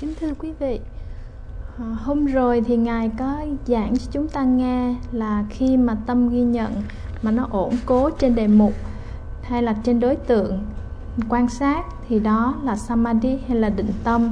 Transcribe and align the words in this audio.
Kính 0.00 0.14
thưa 0.20 0.34
quý 0.38 0.52
vị, 0.58 0.80
à, 1.78 1.84
hôm 2.02 2.26
rồi 2.26 2.62
thì 2.66 2.76
Ngài 2.76 3.10
có 3.18 3.36
giảng 3.66 3.96
cho 3.96 4.06
chúng 4.10 4.28
ta 4.28 4.44
nghe 4.44 4.94
là 5.12 5.44
khi 5.50 5.76
mà 5.76 5.96
tâm 6.06 6.28
ghi 6.28 6.40
nhận 6.40 6.72
mà 7.22 7.30
nó 7.30 7.46
ổn 7.50 7.74
cố 7.86 8.10
trên 8.10 8.34
đề 8.34 8.46
mục 8.46 8.72
hay 9.42 9.62
là 9.62 9.76
trên 9.84 10.00
đối 10.00 10.16
tượng 10.16 10.58
quan 11.28 11.48
sát 11.48 11.84
thì 12.08 12.20
đó 12.20 12.54
là 12.62 12.76
samadhi 12.76 13.38
hay 13.48 13.58
là 13.58 13.68
định 13.68 13.92
tâm. 14.04 14.30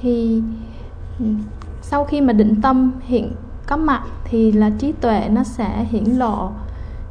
Thì 0.00 0.42
ừ, 1.18 1.24
sau 1.82 2.04
khi 2.04 2.20
mà 2.20 2.32
định 2.32 2.60
tâm 2.62 2.92
hiện 3.00 3.32
có 3.66 3.76
mặt 3.76 4.02
thì 4.24 4.52
là 4.52 4.70
trí 4.78 4.92
tuệ 4.92 5.28
nó 5.30 5.44
sẽ 5.44 5.86
hiển 5.90 6.04
lộ. 6.04 6.50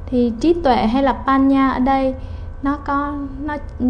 Thì 0.05 0.33
trí 0.39 0.53
tuệ 0.53 0.75
hay 0.75 1.03
là 1.03 1.23
panya 1.27 1.69
ở 1.69 1.79
đây 1.79 2.15
nó 2.63 2.77
có 2.85 3.17
nó 3.43 3.57
ừ, 3.79 3.85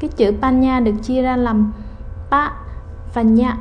cái 0.00 0.10
chữ 0.16 0.32
panya 0.40 0.80
được 0.80 0.94
chia 1.02 1.22
ra 1.22 1.36
làm 1.36 1.72
pa 2.34 2.50
và 3.14 3.22
nhạ 3.22 3.56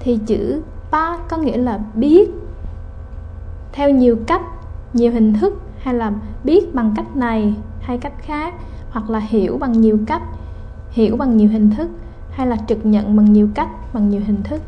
thì 0.00 0.18
chữ 0.26 0.62
pa 0.90 1.16
có 1.28 1.36
nghĩa 1.36 1.56
là 1.56 1.78
biết. 1.94 2.30
Theo 3.72 3.90
nhiều 3.90 4.16
cách 4.26 4.42
nhiều 4.92 5.12
hình 5.12 5.34
thức 5.34 5.60
hay 5.78 5.94
là 5.94 6.12
biết 6.44 6.74
bằng 6.74 6.92
cách 6.96 7.16
này 7.16 7.54
hay 7.80 7.98
cách 7.98 8.12
khác 8.22 8.54
hoặc 8.90 9.10
là 9.10 9.18
hiểu 9.18 9.58
bằng 9.58 9.72
nhiều 9.72 9.98
cách 10.06 10.22
hiểu 10.90 11.16
bằng 11.16 11.36
nhiều 11.36 11.48
hình 11.48 11.70
thức 11.70 11.90
hay 12.30 12.46
là 12.46 12.56
trực 12.68 12.86
nhận 12.86 13.16
bằng 13.16 13.32
nhiều 13.32 13.48
cách 13.54 13.68
bằng 13.92 14.08
nhiều 14.08 14.20
hình 14.26 14.42
thức. 14.42 14.62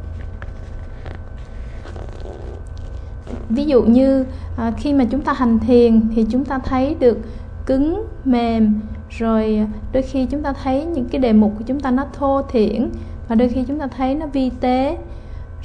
Ví 3.49 3.65
dụ 3.65 3.83
như 3.83 4.27
à, 4.57 4.73
khi 4.77 4.93
mà 4.93 5.05
chúng 5.05 5.21
ta 5.21 5.33
hành 5.33 5.59
thiền 5.59 6.01
thì 6.15 6.27
chúng 6.31 6.45
ta 6.45 6.59
thấy 6.59 6.95
được 6.95 7.19
cứng 7.67 8.07
mềm 8.25 8.81
rồi 9.11 9.67
đôi 9.93 10.03
khi 10.03 10.27
chúng 10.27 10.43
ta 10.43 10.53
thấy 10.53 10.85
những 10.85 11.09
cái 11.09 11.21
đề 11.21 11.33
mục 11.33 11.53
của 11.59 11.65
chúng 11.67 11.81
ta 11.81 11.91
nó 11.91 12.07
thô 12.13 12.43
thiển 12.43 12.91
và 13.29 13.35
đôi 13.35 13.49
khi 13.49 13.65
chúng 13.69 13.79
ta 13.79 13.87
thấy 13.87 14.15
nó 14.15 14.27
vi 14.27 14.51
tế, 14.61 14.99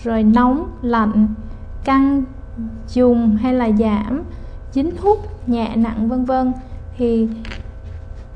rồi 0.04 0.24
nóng, 0.24 0.72
lạnh, 0.82 1.28
căng 1.84 2.24
dùng 2.88 3.36
hay 3.36 3.54
là 3.54 3.70
giảm, 3.80 4.24
dính 4.72 4.92
hút 5.02 5.20
nhẹ, 5.48 5.76
nặng, 5.76 6.10
vân 6.10 6.26
vân. 6.26 6.54
Thì 6.98 7.28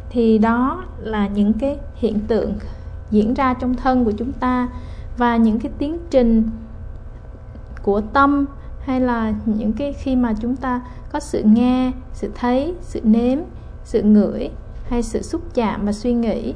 thì 0.09 0.37
đó 0.37 0.83
là 0.99 1.27
những 1.27 1.53
cái 1.53 1.77
hiện 1.95 2.19
tượng 2.27 2.53
diễn 3.11 3.33
ra 3.33 3.53
trong 3.53 3.75
thân 3.75 4.05
của 4.05 4.11
chúng 4.11 4.31
ta 4.31 4.69
và 5.17 5.37
những 5.37 5.59
cái 5.59 5.71
tiến 5.77 5.97
trình 6.09 6.49
của 7.83 8.01
tâm 8.01 8.45
hay 8.79 8.99
là 8.99 9.33
những 9.45 9.73
cái 9.73 9.93
khi 9.93 10.15
mà 10.15 10.33
chúng 10.41 10.55
ta 10.55 10.81
có 11.11 11.19
sự 11.19 11.43
nghe, 11.43 11.91
sự 12.13 12.31
thấy, 12.35 12.73
sự 12.81 13.01
nếm, 13.03 13.39
sự 13.83 14.01
ngửi 14.01 14.49
hay 14.89 15.03
sự 15.03 15.21
xúc 15.21 15.41
chạm 15.53 15.85
và 15.85 15.91
suy 15.91 16.13
nghĩ 16.13 16.53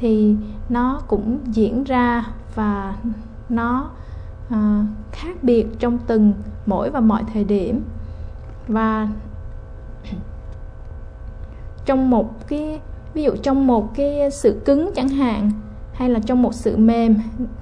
thì 0.00 0.36
nó 0.68 1.00
cũng 1.06 1.38
diễn 1.44 1.84
ra 1.84 2.26
và 2.54 2.96
nó 3.48 3.90
à, 4.48 4.84
khác 5.12 5.36
biệt 5.42 5.66
trong 5.78 5.98
từng 6.06 6.32
mỗi 6.66 6.90
và 6.90 7.00
mọi 7.00 7.24
thời 7.32 7.44
điểm. 7.44 7.82
Và 8.68 9.08
trong 11.84 12.10
một 12.10 12.48
cái 12.48 12.80
ví 13.14 13.22
dụ 13.22 13.36
trong 13.42 13.66
một 13.66 13.94
cái 13.94 14.30
sự 14.30 14.62
cứng 14.64 14.90
chẳng 14.94 15.08
hạn 15.08 15.50
hay 15.92 16.10
là 16.10 16.20
trong 16.26 16.42
một 16.42 16.54
sự 16.54 16.76
mềm 16.76 17.16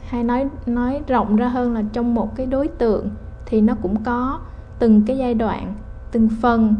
hay 0.08 0.24
nói 0.24 0.48
nói 0.66 1.00
rộng 1.08 1.36
ra 1.36 1.48
hơn 1.48 1.74
là 1.74 1.82
trong 1.92 2.14
một 2.14 2.36
cái 2.36 2.46
đối 2.46 2.68
tượng 2.68 3.10
thì 3.46 3.60
nó 3.60 3.74
cũng 3.82 4.02
có 4.04 4.40
từng 4.78 5.02
cái 5.06 5.18
giai 5.18 5.34
đoạn 5.34 5.74
từng 6.12 6.28
phần 6.42 6.74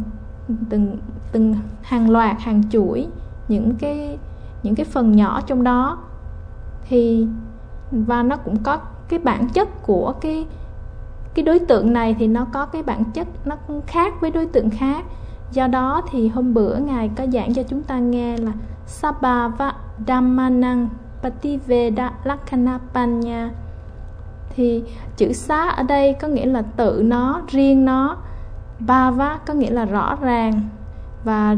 từng 0.69 0.99
từng 1.33 1.55
hàng 1.83 2.11
loạt 2.11 2.41
hàng 2.41 2.63
chuỗi 2.71 3.07
những 3.49 3.75
cái 3.75 4.19
những 4.63 4.75
cái 4.75 4.87
phần 4.87 5.13
nhỏ 5.13 5.41
trong 5.47 5.65
đó. 5.65 5.99
Thì, 6.89 7.27
và 7.91 8.23
nó 8.23 8.37
cũng 8.37 8.63
có 8.63 8.79
cái 9.09 9.19
bản 9.19 9.49
chất 9.49 9.69
của 9.83 10.15
cái 10.21 10.47
cái 11.35 11.43
đối 11.43 11.59
tượng 11.59 11.93
này 11.93 12.17
thì 12.19 12.27
nó 12.27 12.47
có 12.53 12.67
cái 12.67 12.83
bản 12.83 13.05
chất 13.05 13.29
nó 13.45 13.57
khác 13.87 14.15
với 14.21 14.31
đối 14.31 14.47
tượng 14.47 14.71
khác. 14.71 15.05
Do 15.53 15.67
đó 15.67 16.03
thì 16.11 16.29
hôm 16.29 16.55
bữa 16.55 16.77
ngài 16.77 17.11
có 17.17 17.27
giảng 17.27 17.55
cho 17.55 17.63
chúng 17.63 17.83
ta 17.83 17.99
nghe 17.99 18.37
là 18.37 18.53
Sabhava 18.87 19.73
Dhammanang 20.07 20.89
Pativeda 21.23 22.13
Lakana 22.25 22.79
Panya 22.95 23.51
thì 24.59 24.83
chữ 25.17 25.33
xá 25.33 25.69
ở 25.69 25.83
đây 25.83 26.15
có 26.21 26.29
nghĩa 26.29 26.47
là 26.47 26.63
tự 26.63 27.03
nó, 27.05 27.41
riêng 27.49 27.85
nó. 27.85 28.17
Bava 28.79 29.39
có 29.47 29.55
nghĩa 29.55 29.71
là 29.71 29.85
rõ 29.85 30.17
ràng. 30.21 30.61
Và 31.25 31.57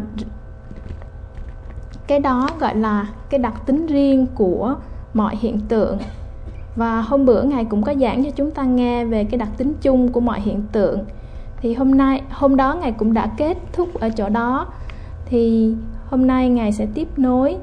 cái 2.10 2.21
đó 2.21 2.48
gọi 2.60 2.76
là 2.76 3.06
cái 3.28 3.41
đặc 3.41 3.66
tính 3.66 3.87
riêng 3.87 4.26
của 4.34 4.75
mọi 5.15 5.37
hiện 5.37 5.60
tượng. 5.69 5.98
Và 6.76 7.00
hôm 7.00 7.26
bữa 7.26 7.43
ngài 7.43 7.65
cũng 7.65 7.82
có 7.82 7.94
giảng 8.00 8.25
cho 8.25 8.31
chúng 8.31 8.50
ta 8.50 8.62
nghe 8.62 9.04
về 9.04 9.25
cái 9.25 9.38
đặc 9.38 9.48
tính 9.56 9.75
chung 9.82 10.12
của 10.12 10.21
mọi 10.21 10.41
hiện 10.41 10.62
tượng. 10.72 11.04
Thì 11.56 11.75
hôm 11.75 11.97
nay, 11.97 12.22
hôm 12.31 12.56
đó 12.56 12.75
ngài 12.75 12.93
cũng 12.93 13.15
đã 13.15 13.31
kết 13.37 13.59
thúc 13.72 14.00
ở 14.00 14.10
chỗ 14.10 14.28
đó. 14.28 14.66
Thì 15.26 15.75
hôm 16.06 16.26
nay 16.26 16.48
ngài 16.48 16.72
sẽ 16.72 16.87
tiếp 16.94 17.09
nối. 17.16 17.56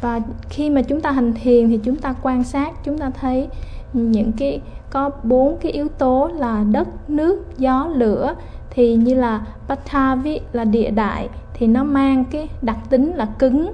Và 0.00 0.20
khi 0.48 0.70
mà 0.70 0.82
chúng 0.82 1.00
ta 1.00 1.10
hành 1.10 1.32
thiền 1.32 1.68
thì 1.68 1.80
chúng 1.82 1.96
ta 1.96 2.14
quan 2.22 2.44
sát, 2.44 2.84
chúng 2.84 2.98
ta 2.98 3.10
thấy 3.10 3.48
những 3.92 4.32
cái, 4.32 4.60
có 4.90 5.10
bốn 5.22 5.56
cái 5.60 5.72
yếu 5.72 5.88
tố 5.88 6.30
là 6.34 6.64
đất, 6.70 7.10
nước, 7.10 7.58
gió, 7.58 7.88
lửa 7.94 8.34
thì 8.74 8.94
như 8.94 9.14
là 9.14 9.40
Patavi 9.68 10.40
là 10.52 10.64
địa 10.64 10.90
đại, 10.90 11.28
thì 11.54 11.66
nó 11.66 11.84
mang 11.84 12.24
cái 12.24 12.48
đặc 12.62 12.76
tính 12.90 13.12
là 13.14 13.26
cứng, 13.38 13.72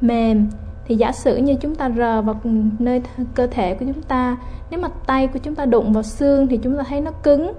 mềm. 0.00 0.48
Thì 0.86 0.96
giả 0.96 1.12
sử 1.12 1.36
như 1.36 1.54
chúng 1.54 1.74
ta 1.74 1.90
rờ 1.90 2.22
vào 2.22 2.40
nơi 2.78 3.02
cơ 3.34 3.46
thể 3.46 3.74
của 3.74 3.84
chúng 3.94 4.02
ta, 4.02 4.36
nếu 4.70 4.80
mà 4.80 4.88
tay 5.06 5.26
của 5.26 5.38
chúng 5.38 5.54
ta 5.54 5.64
đụng 5.64 5.92
vào 5.92 6.02
xương 6.02 6.46
thì 6.46 6.56
chúng 6.56 6.76
ta 6.76 6.82
thấy 6.88 7.00
nó 7.00 7.10
cứng. 7.10 7.52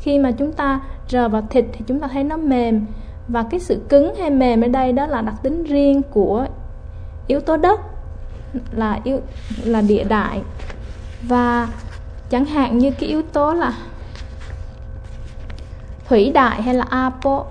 Khi 0.00 0.18
mà 0.18 0.30
chúng 0.30 0.52
ta 0.52 0.80
rờ 1.08 1.28
vào 1.28 1.42
thịt 1.50 1.64
thì 1.72 1.84
chúng 1.86 2.00
ta 2.00 2.08
thấy 2.08 2.24
nó 2.24 2.36
mềm. 2.36 2.86
Và 3.28 3.42
cái 3.42 3.60
sự 3.60 3.82
cứng 3.88 4.14
hay 4.14 4.30
mềm 4.30 4.60
ở 4.60 4.68
đây 4.68 4.92
đó 4.92 5.06
là 5.06 5.20
đặc 5.20 5.34
tính 5.42 5.64
riêng 5.64 6.02
của 6.10 6.46
yếu 7.26 7.40
tố 7.40 7.56
đất, 7.56 7.80
là 8.72 9.00
yếu, 9.04 9.20
là 9.64 9.80
địa 9.80 10.04
đại. 10.04 10.40
Và 11.22 11.68
chẳng 12.30 12.44
hạn 12.44 12.78
như 12.78 12.90
cái 12.90 13.08
yếu 13.08 13.22
tố 13.22 13.54
là 13.54 13.72
thủy 16.08 16.30
đại 16.34 16.62
hay 16.62 16.74
là 16.74 16.84
apo 16.90 17.44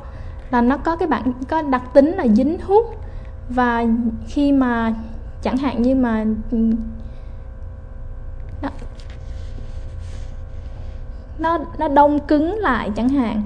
là 0.51 0.61
nó 0.61 0.77
có 0.77 0.95
cái 0.95 1.07
bản 1.07 1.33
có 1.49 1.61
đặc 1.61 1.81
tính 1.93 2.11
là 2.11 2.27
dính 2.27 2.57
hút 2.61 2.85
và 3.49 3.83
khi 4.27 4.51
mà 4.51 4.93
chẳng 5.41 5.57
hạn 5.57 5.81
như 5.81 5.95
mà 5.95 6.25
nó 8.61 8.69
nó, 11.39 11.59
nó 11.77 11.87
đông 11.87 12.19
cứng 12.19 12.55
lại 12.59 12.91
chẳng 12.95 13.09
hạn. 13.09 13.41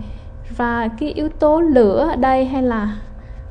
Và 0.58 0.88
cái 0.88 1.12
yếu 1.12 1.30
tố 1.30 1.62
lửa 1.62 2.08
ở 2.10 2.16
đây 2.16 2.46
hay 2.46 2.64
là 2.64 2.98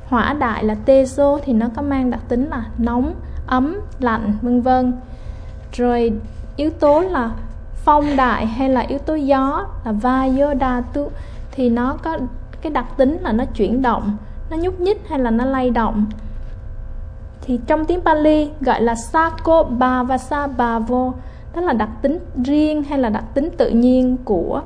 hỏa 0.06 0.32
đại 0.32 0.64
là 0.64 0.76
tezo 0.86 1.38
thì 1.44 1.52
nó 1.52 1.66
có 1.76 1.82
mang 1.82 2.10
đặc 2.10 2.20
tính 2.28 2.48
là 2.50 2.64
nóng 2.78 3.14
ấm 3.46 3.80
lạnh 4.00 4.34
vân 4.42 4.60
vân. 4.60 4.92
Rồi 5.72 6.12
yếu 6.56 6.70
tố 6.70 7.00
là 7.00 7.30
phong 7.74 8.16
đại 8.16 8.46
hay 8.46 8.68
là 8.68 8.80
yếu 8.80 8.98
tố 8.98 9.14
gió 9.14 9.66
là 9.84 9.92
vayodhatu 9.92 11.10
thì 11.58 11.70
nó 11.70 11.96
có 12.02 12.18
cái 12.62 12.72
đặc 12.72 12.86
tính 12.96 13.18
là 13.20 13.32
nó 13.32 13.44
chuyển 13.44 13.82
động, 13.82 14.16
nó 14.50 14.56
nhúc 14.56 14.80
nhích 14.80 15.08
hay 15.08 15.18
là 15.18 15.30
nó 15.30 15.44
lay 15.44 15.70
động. 15.70 16.06
Thì 17.40 17.60
trong 17.66 17.84
tiếng 17.84 18.00
Pali 18.00 18.50
gọi 18.60 18.82
là 18.82 18.94
Sako 18.94 19.62
Bhavasa 19.62 20.46
Bhavo 20.46 21.12
đó 21.54 21.60
là 21.60 21.72
đặc 21.72 21.88
tính 22.02 22.18
riêng 22.44 22.82
hay 22.82 22.98
là 22.98 23.08
đặc 23.08 23.24
tính 23.34 23.48
tự 23.56 23.70
nhiên 23.70 24.16
của 24.24 24.62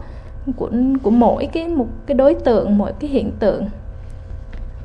của 0.57 0.71
của 1.03 1.11
mỗi 1.11 1.47
cái 1.47 1.69
một 1.69 1.87
cái 2.07 2.15
đối 2.15 2.35
tượng, 2.35 2.79
mỗi 2.79 2.93
cái 3.01 3.11
hiện 3.11 3.33
tượng. 3.39 3.67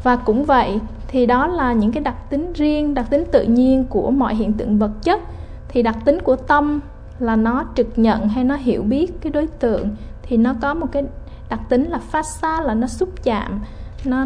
Và 0.04 0.16
cũng 0.16 0.44
vậy 0.44 0.80
thì 1.08 1.26
đó 1.26 1.48
là 1.48 1.74
những 1.74 1.92
cái 1.92 2.04
đặc 2.04 2.30
tính 2.30 2.54
riêng, 2.54 2.94
đặc 2.94 3.06
tính 3.10 3.24
tự 3.32 3.44
nhiên 3.44 3.86
của 3.90 4.12
mọi 4.12 4.36
hiện 4.36 4.54
tượng 4.54 4.78
vật 4.78 4.92
chất. 5.04 5.22
Thì 5.68 5.84
đặc 5.84 5.96
tính 6.06 6.22
của 6.22 6.36
tâm 6.36 6.80
là 7.20 7.36
nó 7.36 7.66
trực 7.76 7.88
nhận 7.96 8.28
hay 8.28 8.44
nó 8.44 8.56
hiểu 8.56 8.84
biết 8.84 9.22
cái 9.22 9.32
đối 9.32 9.48
tượng, 9.48 9.90
thì 10.24 10.38
nó 10.38 10.54
có 10.62 10.74
một 10.74 10.88
cái 10.92 11.04
đặc 11.50 11.60
tính 11.70 11.90
là 11.90 12.00
phát 12.00 12.26
xa 12.26 12.62
là 12.62 12.74
nó 12.74 12.88
xúc 12.88 13.10
chạm, 13.24 13.60
nó 14.06 14.26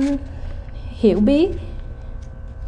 hiểu 0.83 1.19
biết. 1.19 1.49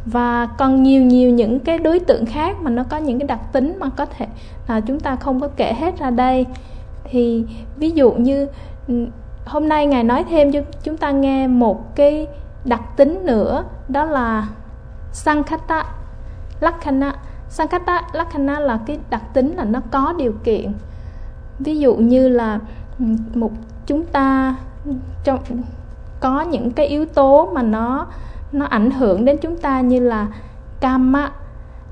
Và 0.06 0.46
còn 0.58 0.84
nhiều 0.84 1.02
nhiều 1.02 1.30
những 1.30 1.60
cái 1.60 1.78
đối 1.78 2.00
tượng 2.00 2.26
khác 2.26 2.56
mà 2.62 2.70
nó 2.70 2.84
có 2.84 2.98
những 2.98 3.20
cái 3.20 3.28
đặc 3.28 3.40
tính 3.54 3.76
mà 3.80 3.90
có 3.90 4.06
thể 4.06 4.28
là 4.68 4.80
chúng 4.80 5.00
ta 5.00 5.16
không 5.16 5.40
có 5.40 5.48
kể 5.48 5.74
hết 5.74 6.00
ra 6.00 6.10
đây. 6.10 6.46
Thì 7.04 7.46
ví 7.78 7.92
dụ 7.92 8.12
như 8.12 8.48
ừ, 8.88 9.06
hôm 9.46 9.70
nay 9.70 9.86
ngài 9.88 10.04
nói 10.04 10.24
thêm 10.30 10.52
cho 10.52 10.62
chúng 10.84 10.98
ta 10.98 11.12
nghe 11.12 11.48
một 11.48 11.96
cái 11.96 12.28
đặc 12.66 12.82
tính 12.98 13.26
nữa, 13.26 13.64
đó 13.88 14.06
là 14.06 14.48
sankhata 15.12 15.86
lakkhana. 16.60 17.16
sankhata 17.50 18.02
lakkhana 18.14 18.60
là 18.60 18.80
cái 18.86 19.00
đặc 19.10 19.34
tính 19.34 19.56
là 19.56 19.64
nó 19.64 19.82
có 19.92 20.14
điều 20.18 20.34
kiện. 20.44 20.74
Ví 21.60 21.80
dụ 21.80 21.96
như 21.96 22.28
là 22.28 22.60
ừ, 23.00 23.06
một 23.36 23.52
chúng 23.86 24.06
ta 24.06 24.56
trong, 25.24 25.40
có 26.20 26.42
những 26.42 26.72
cái 26.72 26.86
yếu 26.88 27.06
tố 27.06 27.50
mà 27.54 27.62
nó 27.62 28.08
nó 28.52 28.66
ảnh 28.66 28.92
hưởng 28.92 29.26
đến 29.26 29.38
chúng 29.42 29.58
ta 29.58 29.82
như 29.82 30.00
là 30.00 30.28
karma, 30.80 31.32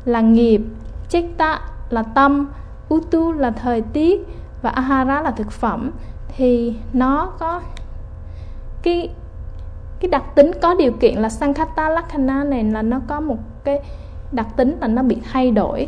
là 0.05 0.21
nghiệp, 0.21 0.61
chitta, 1.09 1.61
là 1.89 2.03
tâm, 2.03 2.49
utu, 2.93 3.31
là 3.31 3.51
thời 3.51 3.81
tiết 3.81 4.27
và 4.61 4.69
ahara 4.69 5.21
là 5.21 5.31
thực 5.31 5.51
phẩm, 5.51 5.91
thì 6.27 6.75
nó 6.93 7.31
có 7.39 7.61
cái 8.83 9.09
cái 9.99 10.09
đặc 10.09 10.23
tính 10.35 10.51
có 10.61 10.73
điều 10.73 10.91
kiện 10.91 11.17
là 11.17 11.29
sankhata 11.29 11.89
lakkhana 11.89 12.43
này 12.43 12.63
là 12.63 12.81
nó 12.81 12.99
có 13.07 13.19
một 13.19 13.37
cái 13.63 13.79
đặc 14.31 14.47
tính 14.55 14.77
là 14.81 14.87
nó 14.87 15.03
bị 15.03 15.17
thay 15.31 15.51
đổi, 15.51 15.87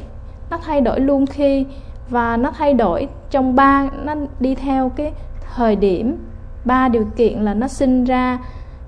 nó 0.50 0.58
thay 0.58 0.82
đổi 0.82 1.00
luôn 1.00 1.26
khi 1.26 1.66
và 2.10 2.38
nó 2.38 2.52
thay 2.52 2.74
đổi. 2.74 3.08
Trong 3.30 3.56
ba, 3.56 3.90
nó 4.04 4.16
đi 4.40 4.56
theo 4.56 4.90
cái 4.90 5.14
thời 5.56 5.76
điểm, 5.76 6.18
ba 6.66 6.88
điều 6.88 7.06
kiện 7.16 7.40
là 7.40 7.54
nó 7.54 7.68
sinh 7.68 8.04
ra 8.04 8.40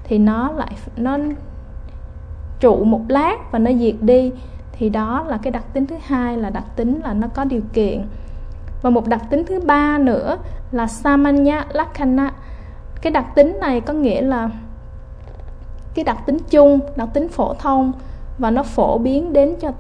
thì 0.04 0.18
nó 0.18 0.52
lại 0.52 0.72
nó 0.98 1.18
trụ 2.60 2.84
một 2.84 3.02
lát 3.08 3.52
và 3.52 3.60
nó 3.60 3.72
diệt 3.74 3.96
đi. 4.02 4.32
Thì 4.72 4.90
đó 4.90 5.24
là 5.28 5.38
cái 5.38 5.52
đặc 5.52 5.64
tính 5.74 5.86
thứ 5.88 5.96
hai, 6.06 6.38
là 6.38 6.50
đặc 6.50 6.64
tính 6.76 7.02
là 7.04 7.14
nó 7.14 7.28
có 7.28 7.44
điều 7.44 7.62
kiện. 7.74 8.06
Và 8.82 8.90
một 8.90 9.08
đặc 9.08 9.22
tính 9.30 9.44
thứ 9.48 9.60
ba 9.60 9.98
nữa 9.98 10.38
là 10.72 10.88
samanya 10.88 11.66
lakkhana 11.74 12.32
cái 13.02 13.12
đặc 13.12 13.26
tính 13.36 13.58
này 13.62 13.82
có 13.82 13.94
nghĩa 13.94 14.22
là 14.22 14.50
cái 15.94 16.06
đặc 16.06 16.18
tính 16.26 16.38
chung, 16.50 16.80
đặc 16.96 17.10
tính 17.14 17.30
phổ 17.30 17.54
thông. 17.54 17.92
Và 18.38 18.52
nó 18.52 18.64
phổ 18.64 18.98
biến 18.98 19.34
đến 19.34 19.56
cho 19.62 19.72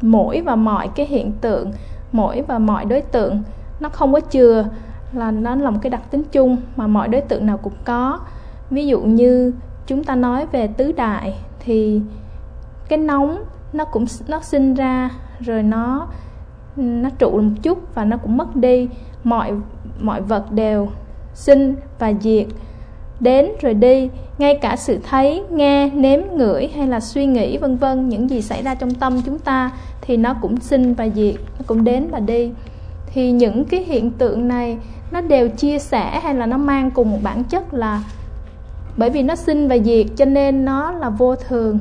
mỗi 0.00 0.40
và 0.40 0.56
mọi 0.56 0.88
cái 0.88 1.06
hiện 1.06 1.32
tượng 1.40 1.72
mỗi 2.12 2.42
và 2.42 2.58
mọi 2.58 2.84
đối 2.84 3.00
tượng. 3.00 3.42
Nó 3.80 3.88
không 3.88 4.12
có 4.12 4.20
chừa 4.20 4.64
là 5.12 5.30
nó 5.30 5.54
là 5.54 5.70
một 5.70 5.78
cái 5.82 5.90
đặc 5.90 6.10
tính 6.10 6.22
chung 6.32 6.56
mà 6.76 6.86
mọi 6.86 7.08
đối 7.08 7.20
tượng 7.20 7.46
nào 7.46 7.56
cũng 7.56 7.72
có. 7.84 8.20
Ví 8.70 8.86
dụ 8.86 9.00
như 9.00 9.52
chúng 9.86 10.04
ta 10.04 10.14
nói 10.14 10.46
về 10.52 10.66
tứ 10.66 10.92
đại 10.92 11.34
thì 11.60 12.00
cái 12.88 12.98
nóng 12.98 13.44
nó 13.72 13.84
cũng 13.84 14.04
nó 14.28 14.40
sinh 14.40 14.74
ra 14.74 15.10
rồi 15.40 15.62
nó 15.62 16.06
nó 16.76 17.10
trụ 17.18 17.30
một 17.30 17.54
chút 17.62 17.94
và 17.94 18.04
nó 18.04 18.16
cũng 18.16 18.36
mất 18.36 18.56
đi. 18.56 18.88
Mọi 19.24 19.52
mọi 20.00 20.22
vật 20.22 20.52
đều 20.52 20.88
sinh 21.34 21.74
và 21.98 22.12
diệt 22.20 22.46
đến 23.20 23.48
rồi 23.60 23.74
đi 23.74 24.10
ngay 24.38 24.54
cả 24.54 24.76
sự 24.76 24.98
thấy 25.10 25.42
nghe 25.50 25.90
nếm 25.90 26.20
ngửi 26.36 26.68
hay 26.76 26.86
là 26.86 27.00
suy 27.00 27.26
nghĩ 27.26 27.56
vân 27.56 27.76
vân 27.76 28.08
những 28.08 28.30
gì 28.30 28.42
xảy 28.42 28.62
ra 28.62 28.74
trong 28.74 28.94
tâm 28.94 29.22
chúng 29.22 29.38
ta 29.38 29.70
thì 30.00 30.16
nó 30.16 30.34
cũng 30.34 30.60
sinh 30.60 30.94
và 30.94 31.08
diệt 31.14 31.34
nó 31.58 31.64
cũng 31.66 31.84
đến 31.84 32.08
và 32.10 32.20
đi. 32.20 32.50
Thì 33.06 33.30
những 33.30 33.64
cái 33.64 33.84
hiện 33.84 34.10
tượng 34.10 34.48
này 34.48 34.78
nó 35.10 35.20
đều 35.20 35.48
chia 35.48 35.78
sẻ 35.78 36.20
hay 36.22 36.34
là 36.34 36.46
nó 36.46 36.56
mang 36.56 36.90
cùng 36.90 37.10
một 37.10 37.18
bản 37.22 37.44
chất 37.44 37.74
là 37.74 38.02
bởi 38.96 39.10
vì 39.10 39.22
nó 39.22 39.36
sinh 39.36 39.68
và 39.68 39.78
diệt 39.78 40.06
cho 40.16 40.24
nên 40.24 40.64
nó 40.64 40.92
là 40.92 41.10
vô 41.10 41.36
thường. 41.36 41.78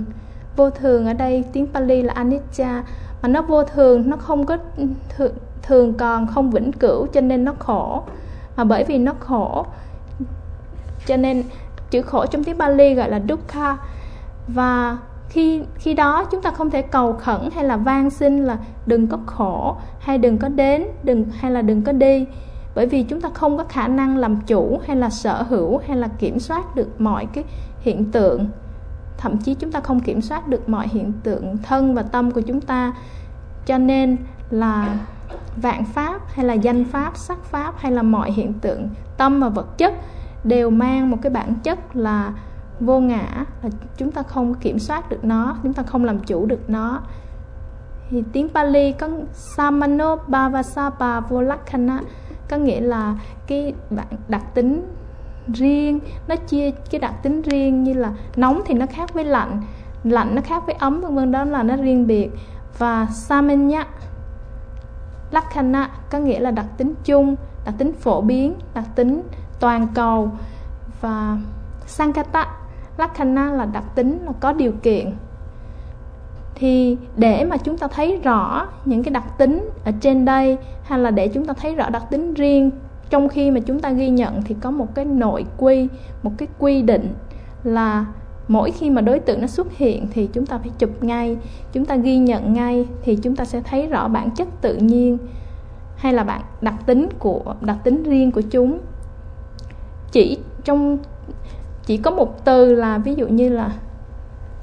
Vô 0.55 0.69
thường 0.69 1.05
ở 1.05 1.13
đây 1.13 1.43
tiếng 1.53 1.67
Pali 1.73 2.01
là 2.01 2.13
anicca 2.13 2.83
mà 3.21 3.29
nó 3.29 3.41
vô 3.41 3.63
thường 3.63 4.09
nó 4.09 4.17
không 4.17 4.45
có 4.45 4.57
thường, 5.17 5.31
thường 5.61 5.93
còn 5.93 6.27
không 6.27 6.51
vĩnh 6.51 6.71
cửu 6.71 7.07
cho 7.07 7.21
nên 7.21 7.45
nó 7.45 7.53
khổ. 7.59 8.03
Mà 8.57 8.63
bởi 8.63 8.83
vì 8.83 8.97
nó 8.97 9.13
khổ 9.19 9.65
cho 11.07 11.17
nên 11.17 11.43
chữ 11.89 12.01
khổ 12.01 12.25
trong 12.25 12.43
tiếng 12.43 12.57
Bali 12.57 12.93
gọi 12.93 13.09
là 13.09 13.21
dukkha. 13.29 13.77
Và 14.47 14.97
khi 15.29 15.63
khi 15.75 15.93
đó 15.93 16.25
chúng 16.31 16.41
ta 16.41 16.51
không 16.51 16.69
thể 16.69 16.81
cầu 16.81 17.13
khẩn 17.13 17.49
hay 17.55 17.63
là 17.63 17.77
van 17.77 18.09
xin 18.09 18.45
là 18.45 18.57
đừng 18.85 19.07
có 19.07 19.17
khổ, 19.25 19.77
hay 19.99 20.17
đừng 20.17 20.37
có 20.37 20.49
đến, 20.49 20.83
đừng, 21.03 21.25
hay 21.39 21.51
là 21.51 21.61
đừng 21.61 21.81
có 21.81 21.91
đi. 21.91 22.25
Bởi 22.75 22.87
vì 22.87 23.03
chúng 23.03 23.21
ta 23.21 23.29
không 23.33 23.57
có 23.57 23.63
khả 23.63 23.87
năng 23.87 24.17
làm 24.17 24.41
chủ 24.41 24.79
hay 24.87 24.95
là 24.95 25.09
sở 25.09 25.43
hữu 25.49 25.77
hay 25.87 25.97
là 25.97 26.07
kiểm 26.07 26.39
soát 26.39 26.75
được 26.75 27.01
mọi 27.01 27.25
cái 27.25 27.43
hiện 27.79 28.11
tượng. 28.11 28.47
Thậm 29.17 29.37
chí 29.37 29.53
chúng 29.53 29.71
ta 29.71 29.79
không 29.79 29.99
kiểm 29.99 30.21
soát 30.21 30.47
được 30.47 30.69
mọi 30.69 30.87
hiện 30.87 31.13
tượng 31.23 31.57
thân 31.57 31.93
và 31.93 32.01
tâm 32.01 32.31
của 32.31 32.41
chúng 32.41 32.61
ta. 32.61 32.93
Cho 33.65 33.77
nên 33.77 34.17
là 34.49 34.99
vạn 35.55 35.85
pháp 35.85 36.21
hay 36.27 36.45
là 36.45 36.53
danh 36.53 36.85
pháp, 36.85 37.17
sắc 37.17 37.43
pháp 37.43 37.73
hay 37.77 37.91
là 37.91 38.01
mọi 38.01 38.31
hiện 38.31 38.53
tượng 38.53 38.89
tâm 39.17 39.39
và 39.39 39.49
vật 39.49 39.77
chất 39.77 39.93
đều 40.43 40.69
mang 40.69 41.11
một 41.11 41.17
cái 41.21 41.29
bản 41.29 41.55
chất 41.63 41.95
là 41.95 42.33
vô 42.79 42.99
ngã, 42.99 43.45
là 43.63 43.69
chúng 43.97 44.11
ta 44.11 44.23
không 44.23 44.53
kiểm 44.53 44.79
soát 44.79 45.09
được 45.09 45.23
nó, 45.23 45.57
chúng 45.63 45.73
ta 45.73 45.83
không 45.83 46.05
làm 46.05 46.19
chủ 46.19 46.45
được 46.45 46.69
nó. 46.69 47.01
Thì 48.09 48.23
tiếng 48.33 48.49
Pali 48.49 48.91
có 48.91 49.09
samano 49.33 50.15
bhavasapa 50.15 51.19
volakkhana 51.19 52.01
có 52.49 52.57
nghĩa 52.57 52.79
là 52.79 53.15
cái 53.47 53.73
đặc 54.27 54.43
tính 54.53 54.83
riêng, 55.47 55.99
nó 56.27 56.35
chia 56.35 56.71
cái 56.71 56.99
đặc 56.99 57.13
tính 57.23 57.41
riêng 57.41 57.83
như 57.83 57.93
là 57.93 58.13
nóng 58.35 58.61
thì 58.65 58.73
nó 58.73 58.85
khác 58.85 59.13
với 59.13 59.23
lạnh 59.23 59.61
lạnh 60.03 60.35
nó 60.35 60.41
khác 60.41 60.63
với 60.65 60.75
ấm, 60.75 61.01
vân 61.01 61.15
vân, 61.15 61.31
đó 61.31 61.43
là 61.43 61.63
nó 61.63 61.75
riêng 61.75 62.07
biệt. 62.07 62.29
Và 62.77 63.05
samanya 63.05 63.85
lakhana 65.31 65.89
có 66.11 66.19
nghĩa 66.19 66.39
là 66.39 66.51
đặc 66.51 66.65
tính 66.77 66.93
chung, 67.05 67.35
đặc 67.65 67.75
tính 67.77 67.93
phổ 67.93 68.21
biến, 68.21 68.55
đặc 68.73 68.85
tính 68.95 69.21
toàn 69.59 69.87
cầu. 69.93 70.31
Và 71.01 71.37
sankata 71.85 72.47
lakkhana 72.97 73.51
là 73.51 73.65
đặc 73.65 73.83
tính 73.95 74.19
là 74.25 74.31
có 74.39 74.53
điều 74.53 74.71
kiện. 74.71 75.13
Thì 76.55 76.97
để 77.15 77.45
mà 77.45 77.57
chúng 77.57 77.77
ta 77.77 77.87
thấy 77.87 78.17
rõ 78.23 78.67
những 78.85 79.03
cái 79.03 79.11
đặc 79.11 79.37
tính 79.37 79.69
ở 79.85 79.91
trên 80.01 80.25
đây, 80.25 80.57
hay 80.83 80.99
là 80.99 81.11
để 81.11 81.27
chúng 81.27 81.45
ta 81.45 81.53
thấy 81.53 81.75
rõ 81.75 81.89
đặc 81.89 82.03
tính 82.11 82.33
riêng, 82.33 82.71
trong 83.09 83.29
khi 83.29 83.51
mà 83.51 83.59
chúng 83.59 83.79
ta 83.79 83.91
ghi 83.91 84.09
nhận 84.09 84.41
thì 84.41 84.55
có 84.61 84.71
một 84.71 84.95
cái 84.95 85.05
nội 85.05 85.45
quy, 85.57 85.87
một 86.23 86.31
cái 86.37 86.47
quy 86.59 86.81
định 86.81 87.13
là 87.63 88.05
mỗi 88.47 88.71
khi 88.71 88.89
mà 88.89 89.01
đối 89.01 89.19
tượng 89.19 89.41
nó 89.41 89.47
xuất 89.47 89.77
hiện 89.77 90.07
thì 90.13 90.29
chúng 90.33 90.45
ta 90.45 90.57
phải 90.57 90.69
chụp 90.79 91.03
ngay. 91.03 91.37
Chúng 91.73 91.85
ta 91.85 91.95
ghi 91.95 92.17
nhận 92.17 92.53
ngay 92.53 92.87
thì 93.01 93.15
chúng 93.15 93.35
ta 93.35 93.45
sẽ 93.45 93.61
thấy 93.61 93.87
rõ 93.87 94.07
bản 94.07 94.31
chất 94.31 94.47
tự 94.61 94.75
nhiên, 94.75 95.17
hay 95.95 96.13
là 96.13 96.23
bản 96.23 96.41
đặc 96.61 96.75
tính 96.85 97.09
của, 97.19 97.55
đặc 97.61 97.77
tính 97.83 98.03
riêng 98.03 98.31
của 98.31 98.41
chúng 98.41 98.79
chỉ 100.17 100.37
trong, 100.63 100.97
chỉ 101.85 101.97
có 101.97 102.11
một 102.11 102.45
từ 102.45 102.73
là 102.73 102.97
ví 102.97 103.15
dụ 103.15 103.27
như 103.27 103.49
là 103.49 103.71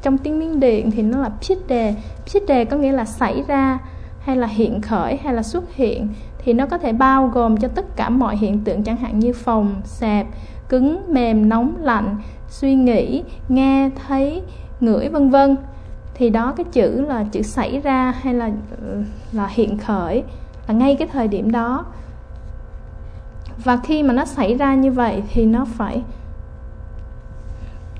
trong 0.02 0.18
tiếng 0.18 0.38
miến 0.38 0.60
điện 0.60 0.90
thì 0.90 1.02
nó 1.02 1.18
là 1.18 1.30
pít 1.48 1.58
đề 1.68 1.94
pít 2.26 2.42
đề 2.48 2.64
có 2.64 2.76
nghĩa 2.76 2.92
là 2.92 3.04
xảy 3.04 3.42
ra 3.46 3.78
hay 4.20 4.36
là 4.36 4.46
hiện 4.46 4.80
khởi 4.80 5.16
hay 5.16 5.34
là 5.34 5.42
xuất 5.42 5.74
hiện 5.74 6.08
thì 6.38 6.52
nó 6.52 6.66
có 6.66 6.78
thể 6.78 6.92
bao 6.92 7.26
gồm 7.26 7.56
cho 7.56 7.68
tất 7.68 7.96
cả 7.96 8.08
mọi 8.08 8.36
hiện 8.36 8.60
tượng, 8.64 8.82
chẳng 8.82 8.96
hạn 8.96 9.18
như 9.18 9.32
phòng 9.32 9.80
sẹp 9.84 10.26
cứng, 10.68 11.02
mềm, 11.08 11.48
nóng, 11.48 11.76
lạnh, 11.80 12.16
suy 12.48 12.74
nghĩ, 12.74 13.22
nghe, 13.48 13.90
thấy, 14.06 14.42
ngửi, 14.80 15.08
vân 15.08 15.30
vân. 15.30 15.56
Thì 16.14 16.30
đó, 16.30 16.52
cái 16.56 16.64
chữ 16.72 17.04
là 17.08 17.24
chữ 17.32 17.42
xảy 17.42 17.80
ra 17.80 18.14
hay 18.20 18.34
là 18.34 18.50
là 19.32 19.46
hiện 19.46 19.78
khởi 19.78 20.22
là 20.68 20.74
ngay 20.74 20.96
cái 20.96 21.08
thời 21.12 21.28
điểm 21.28 21.52
đó 21.52 21.84
và 23.64 23.76
khi 23.76 24.02
mà 24.02 24.14
nó 24.14 24.24
xảy 24.24 24.54
ra 24.54 24.74
như 24.74 24.92
vậy 24.92 25.22
thì 25.32 25.46
nó 25.46 25.64
phải, 25.64 26.02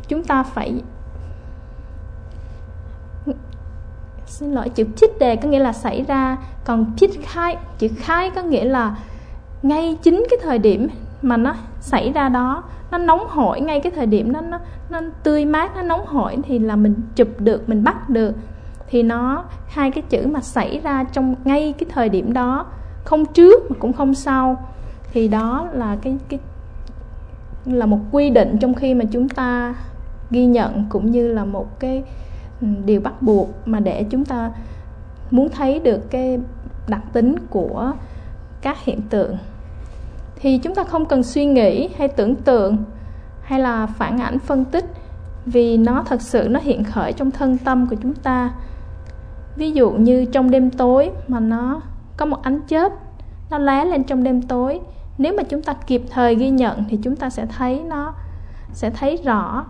chúng 0.09 0.25
ta 0.25 0.43
phải 0.43 0.83
xin 4.27 4.53
lỗi, 4.53 4.69
chữ 4.69 4.85
chích 4.97 5.19
đề 5.19 5.37
có 5.37 5.49
nghĩa 5.49 5.59
là 5.59 5.73
xảy 5.73 6.05
ra, 6.09 6.37
còn 6.65 6.93
chích 6.97 7.27
khai, 7.27 7.57
chữ 7.79 7.89
khai 7.97 8.31
có 8.31 8.43
nghĩa 8.43 8.65
là 8.65 8.97
ngay 9.63 9.99
chính 10.03 10.27
cái 10.31 10.39
thời 10.43 10.59
điểm 10.59 10.89
mà 11.23 11.37
nó 11.37 11.55
xảy 11.81 12.13
ra 12.13 12.29
đó, 12.29 12.63
nó 12.91 12.99
nóng 12.99 13.29
hổi 13.29 13.61
ngay 13.61 13.81
cái 13.81 13.93
thời 13.97 14.07
điểm 14.07 14.33
nó 14.33 14.41
nó 14.41 14.59
nó 14.91 15.01
tươi 15.23 15.45
mát, 15.45 15.77
nó 15.77 15.83
nóng 15.83 16.07
hổi 16.07 16.37
thì 16.43 16.59
là 16.59 16.77
mình 16.77 16.95
chụp 17.17 17.29
được, 17.39 17.69
mình 17.69 17.85
bắt 17.85 18.11
được. 18.11 18.35
Thì 18.89 19.03
nó, 19.03 19.45
hai 19.69 19.91
cái 19.91 20.03
chữ 20.09 20.27
mà 20.27 20.41
xảy 20.41 20.81
ra 20.81 21.05
trong 21.05 21.35
ngay 21.45 21.75
cái 21.79 21.89
thời 21.93 22.09
điểm 22.09 22.33
đó, 22.33 22.67
không 23.05 23.27
trước 23.27 23.71
mà 23.71 23.77
cũng 23.81 23.93
không 23.93 24.15
sau 24.15 24.69
thì 25.15 25.29
đó 25.29 25.69
là 25.73 25.97
cái 26.03 26.17
cái, 26.29 26.39
là 27.65 27.87
một 27.87 27.99
quy 28.13 28.31
định 28.31 28.59
trong 28.61 28.75
khi 28.75 28.95
mà 28.95 29.05
chúng 29.11 29.29
ta 29.29 29.75
ghi 30.31 30.47
nhận 30.47 30.85
cũng 30.89 31.11
như 31.11 31.29
là 31.29 31.45
một 31.45 31.81
cái 31.81 32.03
ừ, 32.61 32.67
điều 32.85 33.01
bắt 33.01 33.23
buộc 33.23 33.49
mà 33.65 33.81
để 33.81 34.05
chúng 34.11 34.25
ta 34.25 34.53
muốn 35.31 35.49
thấy 35.49 35.79
được 35.79 36.11
cái 36.11 36.39
đặc 36.89 37.03
tính 37.13 37.37
của 37.51 37.93
các 38.63 38.85
hiện 38.85 39.01
tượng. 39.11 39.37
Thì 40.37 40.59
chúng 40.59 40.75
ta 40.75 40.85
không 40.85 41.07
cần 41.07 41.23
suy 41.23 41.45
nghĩ 41.45 41.89
hay 41.99 42.09
tưởng 42.09 42.35
tượng 42.35 42.77
hay 43.43 43.61
là 43.61 43.87
phản 43.87 44.21
ảnh 44.21 44.39
phân 44.39 44.65
tích 44.65 44.85
vì 45.47 45.77
nó 45.77 46.03
thật 46.07 46.23
sự 46.23 46.49
nó 46.51 46.61
hiện 46.63 46.85
khởi 46.85 47.13
trong 47.13 47.31
thân 47.31 47.59
tâm 47.59 47.87
của 47.91 47.97
chúng 48.03 48.15
ta. 48.15 48.53
Ví 49.57 49.73
dụ 49.73 49.91
như 49.91 50.25
trong 50.25 50.51
đêm 50.51 50.71
tối 50.71 51.11
mà 51.29 51.41
nó 51.41 51.81
có 52.17 52.27
một 52.27 52.43
ánh 52.43 52.61
chớp, 52.69 52.93
nó 53.51 53.59
lóe 53.59 53.85
lên 53.85 54.05
trong 54.05 54.23
đêm 54.23 54.43
tối 54.43 54.81
nếu 55.19 55.35
mà 55.37 55.43
chúng 55.43 55.63
ta 55.63 55.73
kịp 55.73 56.03
thời 56.11 56.35
ghi 56.35 56.51
nhận 56.51 56.85
thì 56.89 56.99
chúng 57.03 57.17
ta 57.17 57.31
sẽ 57.31 57.47
thấy 57.47 57.83
nó, 57.87 58.15
sẽ 58.73 58.91
thấy 58.91 59.19
rõ 59.25 59.65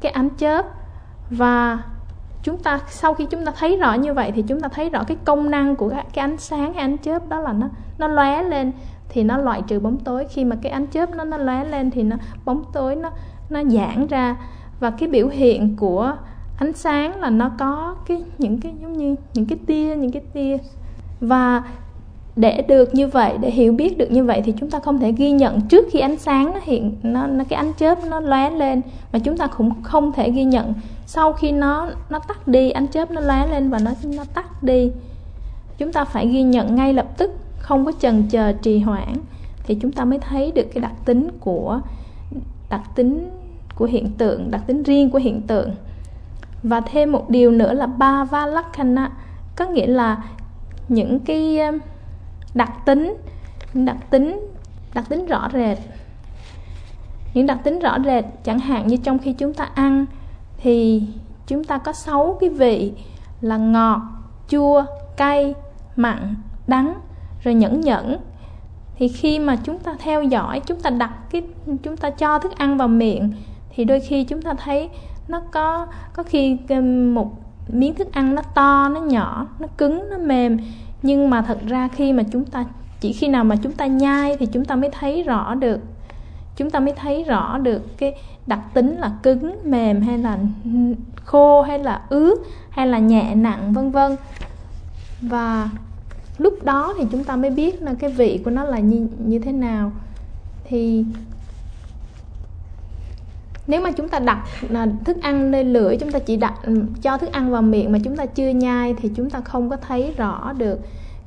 cái 0.00 0.12
ánh 0.12 0.28
chớp. 0.30 0.66
Và 1.30 1.78
chúng 2.42 2.58
ta, 2.58 2.80
sau 2.88 3.14
khi 3.14 3.26
chúng 3.30 3.44
ta 3.44 3.52
thấy 3.58 3.76
rõ 3.76 3.94
như 3.94 4.14
vậy 4.14 4.32
thì 4.32 4.42
chúng 4.42 4.60
ta 4.60 4.68
thấy 4.68 4.90
rõ 4.90 5.04
cái 5.04 5.16
công 5.24 5.50
năng 5.50 5.76
của 5.76 5.88
cái 5.88 6.22
ánh 6.22 6.36
sáng, 6.36 6.74
cái 6.74 6.82
ánh 6.82 6.98
chớp 6.98 7.28
đó 7.28 7.40
là 7.40 7.52
nó 7.52 7.68
nó 7.98 8.08
lóe 8.08 8.42
lên 8.42 8.72
thì 9.08 9.22
nó 9.22 9.36
loại 9.36 9.62
trừ 9.66 9.80
bóng 9.80 9.98
tối. 9.98 10.26
Khi 10.30 10.44
mà 10.44 10.56
cái 10.62 10.72
ánh 10.72 10.86
chớp 10.86 11.10
nó 11.10 11.24
nó 11.24 11.36
lóe 11.36 11.64
lên 11.64 11.90
thì 11.90 12.02
nó, 12.02 12.16
bóng 12.44 12.64
tối 12.72 12.96
nó 12.96 13.10
nó 13.50 13.64
giãn 13.64 14.06
ra. 14.06 14.36
Và 14.80 14.90
cái 14.90 15.08
biểu 15.08 15.28
hiện 15.28 15.76
của 15.76 16.16
ánh 16.58 16.72
sáng 16.72 17.20
là 17.20 17.30
nó 17.30 17.50
có 17.58 17.96
cái, 18.06 18.24
những 18.38 18.60
cái 18.60 18.74
giống 18.82 18.92
như 18.92 19.14
những 19.34 19.46
cái 19.46 19.58
tia, 19.66 19.96
những 19.96 20.12
cái 20.12 20.22
tia. 20.32 20.56
Và 21.20 21.62
để 22.40 22.62
được 22.68 22.94
như 22.94 23.08
vậy 23.08 23.34
để 23.40 23.50
hiểu 23.50 23.72
biết 23.72 23.98
được 23.98 24.10
như 24.10 24.24
vậy 24.24 24.42
thì 24.44 24.52
chúng 24.60 24.70
ta 24.70 24.78
không 24.80 24.98
thể 24.98 25.12
ghi 25.12 25.30
nhận 25.30 25.60
trước 25.60 25.86
khi 25.90 26.00
ánh 26.00 26.16
sáng 26.16 26.52
nó 26.52 26.60
hiện 26.62 26.96
nó, 27.02 27.26
nó 27.26 27.44
cái 27.48 27.56
ánh 27.56 27.72
chớp 27.78 27.98
nó 28.04 28.20
lóe 28.20 28.50
lên. 28.50 28.82
Mà 29.12 29.18
chúng 29.18 29.36
ta 29.36 29.46
cũng 29.46 29.82
không 29.82 30.12
thể 30.12 30.30
ghi 30.30 30.44
nhận 30.44 30.74
sau 31.06 31.32
khi 31.32 31.52
nó 31.52 31.90
nó 32.10 32.18
tắt 32.18 32.48
đi 32.48 32.70
ánh 32.70 32.86
chớp 32.86 33.10
nó 33.10 33.20
lóe 33.20 33.46
lên 33.46 33.70
và 33.70 33.78
nó 33.78 33.90
nó 34.16 34.24
tắt 34.34 34.62
đi. 34.62 34.90
Chúng 35.78 35.92
ta 35.92 36.04
phải 36.04 36.26
ghi 36.28 36.42
nhận 36.42 36.74
ngay 36.74 36.94
lập 36.94 37.06
tức 37.18 37.30
không 37.58 37.84
có 37.86 37.92
chần 38.00 38.22
chờ 38.30 38.52
trì 38.52 38.78
hoãn 38.78 39.14
thì 39.64 39.74
chúng 39.74 39.92
ta 39.92 40.04
mới 40.04 40.18
thấy 40.18 40.52
được 40.54 40.66
cái 40.74 40.80
đặc 40.80 40.92
tính 41.04 41.28
của 41.40 41.80
đặc 42.70 42.82
tính 42.94 43.30
của 43.74 43.84
hiện 43.84 44.10
tượng 44.18 44.50
đặc 44.50 44.62
tính 44.66 44.82
riêng 44.82 45.10
của 45.10 45.18
hiện 45.18 45.42
tượng. 45.42 45.70
Và 46.62 46.80
thêm 46.80 47.12
một 47.12 47.30
điều 47.30 47.50
nữa 47.50 47.72
là 47.72 47.86
ba 47.86 48.24
va 48.24 48.46
lakkhana 48.46 49.10
có 49.56 49.66
nghĩa 49.66 49.86
là 49.86 50.22
những 50.88 51.20
cái 51.20 51.58
đặc 52.54 52.72
tính 52.84 53.16
những 53.74 53.84
đặc 53.84 53.96
tính 54.10 54.40
đặc 54.94 55.04
tính 55.08 55.26
rõ 55.26 55.48
rệt. 55.52 55.78
Những 57.34 57.46
đặc 57.46 57.58
tính 57.64 57.78
rõ 57.78 57.98
rệt, 58.04 58.24
chẳng 58.44 58.58
hạn 58.58 58.86
như 58.86 58.96
trong 58.96 59.18
khi 59.18 59.32
chúng 59.32 59.54
ta 59.54 59.64
ăn, 59.74 60.06
thì 60.56 61.02
chúng 61.46 61.64
ta 61.64 61.78
có 61.78 61.92
sáu 61.92 62.36
cái 62.40 62.50
vị 62.50 62.92
là 63.40 63.56
ngọt, 63.56 64.00
chua, 64.48 64.84
cay, 65.16 65.54
mặn, 65.96 66.34
đắng, 66.66 66.94
rồi 67.42 67.54
nhẫn 67.54 67.80
nhẫn. 67.80 68.16
Thì 68.96 69.08
khi 69.08 69.38
mà 69.38 69.56
chúng 69.64 69.78
ta 69.78 69.94
theo 69.98 70.22
dõi, 70.22 70.60
chúng 70.60 70.80
ta 70.80 70.90
đặt 70.90 71.12
cái, 71.30 71.42
chúng 71.82 71.96
ta 71.96 72.10
cho 72.10 72.38
thức 72.38 72.56
ăn 72.56 72.76
vào 72.76 72.88
miệng, 72.88 73.32
thì 73.70 73.84
đôi 73.84 74.00
khi 74.00 74.24
chúng 74.24 74.42
ta 74.42 74.54
thấy 74.54 74.88
nó 75.28 75.40
có 75.52 75.86
có 76.12 76.22
khi 76.22 76.58
một 77.14 77.32
miếng 77.68 77.94
thức 77.94 78.12
ăn 78.12 78.34
nó 78.34 78.42
to, 78.42 78.88
nó 78.88 79.00
nhỏ, 79.00 79.46
nó 79.58 79.66
cứng, 79.76 80.10
nó 80.10 80.18
mềm 80.18 80.58
nhưng 81.02 81.30
mà 81.30 81.42
thật 81.42 81.58
ra 81.66 81.88
khi 81.88 82.12
mà 82.12 82.22
chúng 82.32 82.44
ta, 82.44 82.64
chỉ 83.00 83.12
khi 83.12 83.28
nào 83.28 83.44
mà 83.44 83.56
chúng 83.56 83.72
ta 83.72 83.86
nhai 83.86 84.36
thì 84.36 84.46
chúng 84.46 84.64
ta 84.64 84.76
mới 84.76 84.90
thấy 85.00 85.22
rõ 85.22 85.54
được. 85.54 85.80
Chúng 86.56 86.70
ta 86.70 86.80
mới 86.80 86.94
thấy 86.96 87.24
rõ 87.24 87.58
được 87.58 87.98
cái 87.98 88.14
đặc 88.46 88.60
tính 88.74 88.96
là 88.96 89.12
cứng, 89.22 89.56
mềm 89.64 90.00
hay 90.00 90.18
là 90.18 90.38
khô 91.24 91.62
hay 91.62 91.78
là 91.78 92.02
ướt 92.08 92.36
hay 92.70 92.86
là 92.86 92.98
nhẹ 92.98 93.34
nặng, 93.34 93.72
vân 93.72 93.90
vân. 93.90 94.16
Và 95.20 95.70
lúc 96.38 96.64
đó 96.64 96.94
thì 96.98 97.04
chúng 97.12 97.24
ta 97.24 97.36
mới 97.36 97.50
biết 97.50 97.82
là 97.82 97.94
cái 97.94 98.10
vị 98.10 98.40
của 98.44 98.50
nó 98.50 98.64
là 98.64 98.78
như 98.78 99.08
như 99.18 99.38
thế 99.38 99.52
nào. 99.52 99.92
Thì 100.64 101.04
nếu 103.70 103.80
mà 103.80 103.90
chúng 103.90 104.08
ta 104.08 104.18
đặt 104.18 104.44
à, 104.74 104.86
thức 105.04 105.16
ăn 105.22 105.50
lên 105.50 105.72
lưỡi 105.72 105.96
chúng 105.96 106.12
ta 106.12 106.18
chỉ 106.18 106.36
đặt 106.36 106.54
ừ, 106.62 106.82
cho 107.02 107.18
thức 107.18 107.32
ăn 107.32 107.50
vào 107.50 107.62
miệng 107.62 107.92
mà 107.92 107.98
chúng 108.04 108.16
ta 108.16 108.26
chưa 108.26 108.48
nhai 108.48 108.94
thì 108.94 109.10
chúng 109.16 109.30
ta 109.30 109.40
không 109.40 109.70
có 109.70 109.76
thấy 109.76 110.14
rõ 110.16 110.52
được 110.52 110.80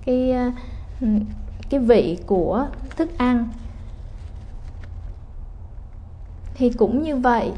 cái 0.06 0.32
à, 0.32 0.52
ừ, 1.02 1.08
cái 1.70 1.80
vị 1.80 2.18
của 2.26 2.68
thức 2.98 3.18
ăn. 3.18 3.48
Thì 6.54 6.70
cũng 6.70 7.04
như 7.04 7.16
vậy, 7.16 7.52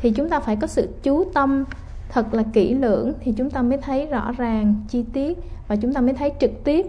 thì 0.00 0.10
chúng 0.10 0.28
ta 0.28 0.40
phải 0.40 0.56
có 0.56 0.66
sự 0.66 0.88
chú 1.02 1.24
tâm 1.34 1.64
thật 2.08 2.34
là 2.34 2.42
kỹ 2.52 2.74
lưỡng 2.74 3.12
thì 3.20 3.32
chúng 3.32 3.50
ta 3.50 3.62
mới 3.62 3.78
thấy 3.78 4.06
rõ 4.06 4.32
ràng 4.32 4.74
chi 4.88 5.04
tiết 5.12 5.38
và 5.68 5.76
chúng 5.76 5.92
ta 5.92 6.00
mới 6.00 6.14
thấy 6.14 6.32
trực 6.40 6.64
tiếp. 6.64 6.86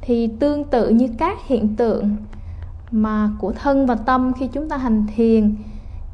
Thì 0.00 0.30
tương 0.40 0.64
tự 0.64 0.88
như 0.88 1.08
các 1.18 1.38
hiện 1.46 1.76
tượng 1.76 2.16
mà 2.90 3.30
của 3.38 3.52
thân 3.52 3.86
và 3.86 3.94
tâm 3.94 4.32
khi 4.38 4.46
chúng 4.46 4.68
ta 4.68 4.76
hành 4.76 5.06
thiền 5.16 5.54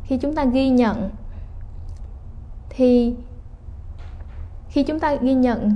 khi 0.05 0.17
chúng 0.17 0.35
ta 0.35 0.45
ghi 0.45 0.69
nhận, 0.69 1.11
thì 2.71 3.15
khi 4.69 4.83
chúng 4.83 5.01
ta 5.01 5.15
ghi 5.15 5.35
nhận 5.35 5.73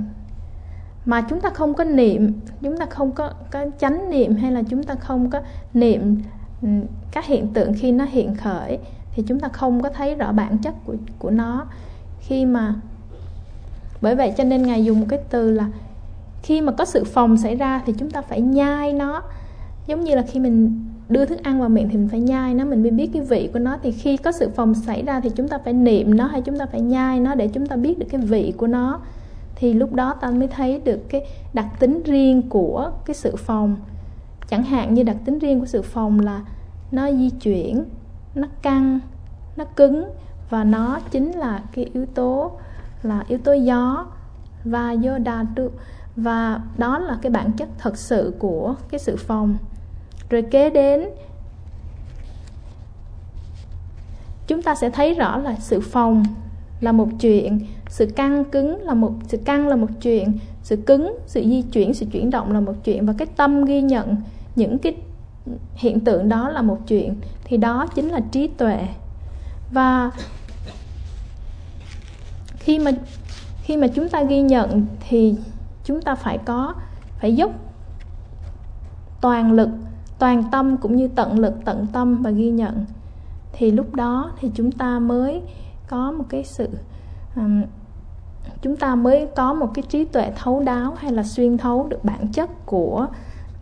mà 1.05 1.21
chúng 1.21 1.41
ta 1.41 1.49
không 1.49 1.73
có 1.73 1.83
niệm, 1.83 2.39
chúng 2.61 2.77
ta 2.77 2.85
không 2.85 3.11
có 3.11 3.31
có 3.51 3.65
chánh 3.79 4.09
niệm 4.09 4.35
hay 4.35 4.51
là 4.51 4.63
chúng 4.69 4.83
ta 4.83 4.95
không 4.95 5.29
có 5.29 5.41
niệm 5.73 6.21
ừ, 6.61 6.67
các 7.11 7.25
hiện 7.25 7.53
tượng 7.53 7.73
khi 7.73 7.91
nó 7.91 8.05
hiện 8.05 8.35
khởi, 8.35 8.79
thì 9.11 9.23
chúng 9.27 9.39
ta 9.39 9.47
không 9.47 9.81
có 9.81 9.89
thấy 9.89 10.15
rõ 10.15 10.31
bản 10.31 10.57
chất 10.57 10.75
của 10.85 10.95
của 11.19 11.29
nó. 11.29 11.65
Khi 12.19 12.45
mà, 12.45 12.75
bởi 14.01 14.15
vậy 14.15 14.33
cho 14.37 14.43
nên 14.43 14.63
ngài 14.63 14.85
dùng 14.85 15.05
cái 15.07 15.19
từ 15.29 15.51
là 15.51 15.67
khi 16.43 16.61
mà 16.61 16.71
có 16.71 16.85
sự 16.85 17.03
phòng 17.03 17.37
xảy 17.37 17.55
ra 17.55 17.81
thì 17.85 17.93
chúng 17.97 18.11
ta 18.11 18.21
phải 18.21 18.41
nhai 18.41 18.93
nó. 18.93 19.21
Giống 19.87 20.03
như 20.03 20.15
là 20.15 20.21
khi 20.21 20.39
mình 20.39 20.85
đưa 21.09 21.25
thức 21.25 21.43
ăn 21.43 21.59
vào 21.59 21.69
miệng 21.69 21.89
thì 21.89 21.97
mình 21.97 22.09
phải 22.09 22.19
nhai 22.19 22.53
nó, 22.53 22.65
mình 22.65 22.81
mới 22.81 22.91
biết 22.91 23.09
cái 23.13 23.21
vị 23.21 23.49
của 23.53 23.59
nó. 23.59 23.77
Thì 23.83 23.91
khi 23.91 24.17
có 24.17 24.31
sự 24.31 24.49
phòng 24.55 24.73
xảy 24.73 25.03
ra 25.03 25.19
thì 25.19 25.29
chúng 25.29 25.47
ta 25.47 25.57
phải 25.63 25.73
niệm 25.73 26.17
nó 26.17 26.25
hay 26.25 26.41
chúng 26.41 26.57
ta 26.57 26.65
phải 26.65 26.81
nhai 26.81 27.19
nó 27.19 27.35
để 27.35 27.47
chúng 27.47 27.65
ta 27.65 27.75
biết 27.75 27.99
được 27.99 28.07
cái 28.09 28.21
vị 28.21 28.53
của 28.57 28.67
nó. 28.67 28.99
Thì 29.55 29.73
lúc 29.73 29.93
đó 29.93 30.13
ta 30.21 30.31
mới 30.31 30.47
thấy 30.47 30.81
được 30.85 31.09
cái 31.09 31.25
đặc 31.53 31.67
tính 31.79 32.01
riêng 32.05 32.41
của 32.49 32.91
cái 33.05 33.13
sự 33.13 33.35
phòng 33.35 33.75
chẳng 34.47 34.63
hạn 34.63 34.93
như 34.93 35.03
đặc 35.03 35.17
tính 35.25 35.39
riêng 35.39 35.59
của 35.59 35.65
sự 35.65 35.81
phòng 35.81 36.19
là 36.19 36.41
nó 36.91 37.11
di 37.11 37.29
chuyển, 37.29 37.85
nó 38.35 38.47
căng, 38.61 38.99
nó 39.57 39.65
cứng 39.65 40.03
và 40.49 40.63
nó 40.63 40.99
chính 41.11 41.31
là 41.31 41.63
cái 41.73 41.89
yếu 41.93 42.05
tố, 42.05 42.51
là 43.03 43.23
yếu 43.27 43.39
tố 43.39 43.53
gió 43.53 44.05
và 44.63 44.95
yoda 45.03 45.45
và 46.15 46.61
đó 46.77 46.99
là 46.99 47.17
cái 47.21 47.31
bản 47.31 47.51
chất 47.51 47.69
thật 47.77 47.97
sự 47.97 48.33
của 48.39 48.75
cái 48.89 48.99
sự 48.99 49.15
phòng 49.15 49.57
rồi 50.29 50.41
kế 50.41 50.69
đến, 50.69 51.09
chúng 54.47 54.61
ta 54.61 54.75
sẽ 54.75 54.89
thấy 54.89 55.13
rõ 55.13 55.37
là 55.37 55.55
sự 55.59 55.79
phòng 55.79 56.23
là 56.81 56.91
một 56.91 57.07
chuyện, 57.19 57.59
sự 57.89 58.05
căng 58.05 58.45
cứng 58.45 58.81
là 58.81 58.93
một, 58.93 59.13
sự 59.27 59.37
căng 59.37 59.67
là 59.67 59.75
một 59.75 59.87
chuyện, 60.01 60.37
sự 60.63 60.75
cứng, 60.75 61.17
sự 61.25 61.43
di 61.43 61.61
chuyển, 61.61 61.93
sự 61.93 62.05
chuyển 62.11 62.29
động 62.29 62.51
là 62.51 62.59
một 62.59 62.73
chuyện. 62.83 63.05
Và 63.05 63.13
cái 63.17 63.27
tâm 63.35 63.65
ghi 63.65 63.81
nhận 63.81 64.15
những 64.55 64.77
cái 64.77 64.95
hiện 65.75 65.99
tượng 65.99 66.29
đó 66.29 66.49
là 66.49 66.61
một 66.61 66.77
chuyện, 66.87 67.15
thì 67.43 67.57
đó 67.57 67.87
chính 67.95 68.09
là 68.09 68.19
trí 68.31 68.47
tuệ. 68.47 68.87
Và 69.71 70.11
khi 72.59 72.79
mà 72.79 72.91
khi 73.63 73.77
mà 73.77 73.87
chúng 73.87 74.09
ta 74.09 74.23
ghi 74.23 74.41
nhận 74.41 74.85
thì 75.09 75.35
chúng 75.83 76.01
ta 76.01 76.15
phải 76.15 76.37
có, 76.37 76.73
phải 77.19 77.35
dốc 77.35 77.51
toàn 79.21 79.51
lực 79.51 79.69
toàn 80.19 80.43
tâm 80.51 80.77
cũng 80.77 80.95
như 80.95 81.07
tận 81.07 81.39
lực 81.39 81.53
tận 81.65 81.87
tâm 81.93 82.21
và 82.21 82.29
ghi 82.29 82.49
nhận. 82.49 82.85
Thì 83.53 83.71
lúc 83.71 83.95
đó 83.95 84.31
thì 84.39 84.51
chúng 84.55 84.71
ta 84.71 84.99
mới 84.99 85.41
có 85.87 86.11
một 86.11 86.23
cái 86.29 86.43
sự 86.43 86.69
um, 87.35 87.63
chúng 88.61 88.75
ta 88.75 88.95
mới 88.95 89.27
có 89.35 89.53
một 89.53 89.71
cái 89.73 89.83
trí 89.89 90.05
tuệ 90.05 90.31
thấu 90.35 90.63
đáo 90.63 90.93
hay 90.97 91.11
là 91.11 91.23
xuyên 91.23 91.57
thấu 91.57 91.87
được 91.89 92.03
bản 92.03 92.27
chất 92.27 92.65
của 92.65 93.07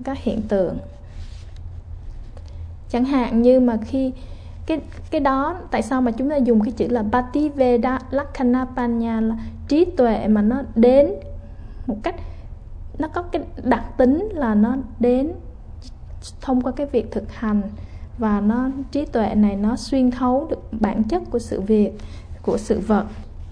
các 0.04 0.18
hiện 0.24 0.42
tượng. 0.42 0.78
Chẳng 2.90 3.06
hạn 3.06 3.42
như 3.42 3.60
mà 3.60 3.78
khi 3.86 4.12
cái 4.66 4.82
cái 5.12 5.22
đó 5.22 5.58
tại 5.72 5.82
sao 5.82 6.02
mà 6.02 6.12
chúng 6.12 6.30
ta 6.30 6.36
dùng 6.36 6.62
cái 6.62 6.72
chữ 6.72 6.88
là 6.88 7.04
Bhativeda 7.04 8.00
Lakhana 8.12 8.66
Panya 8.76 9.22
là 9.22 9.36
trí 9.68 9.86
tuệ 9.86 10.28
mà 10.28 10.42
nó 10.42 10.62
đến 10.76 11.12
một 11.88 11.98
cách 12.04 12.16
nó 12.98 13.08
có 13.08 13.22
cái 13.22 13.44
đặc 13.64 13.98
tính 13.98 14.30
là 14.34 14.56
nó 14.56 14.76
đến 15.00 15.32
thông 16.42 16.62
qua 16.62 16.72
cái 16.72 16.88
việc 16.88 17.12
thực 17.12 17.32
hành 17.32 17.62
và 18.18 18.42
nó, 18.42 18.70
trí 18.92 19.06
tuệ 19.06 19.36
này 19.36 19.56
nó 19.56 19.76
xuyên 19.76 20.12
thấu 20.12 20.48
được 20.50 20.60
bản 20.72 21.04
chất 21.04 21.24
của 21.32 21.40
sự 21.40 21.62
việc, 21.62 21.92
của 22.42 22.58
sự 22.58 22.80
vật. 22.80 23.06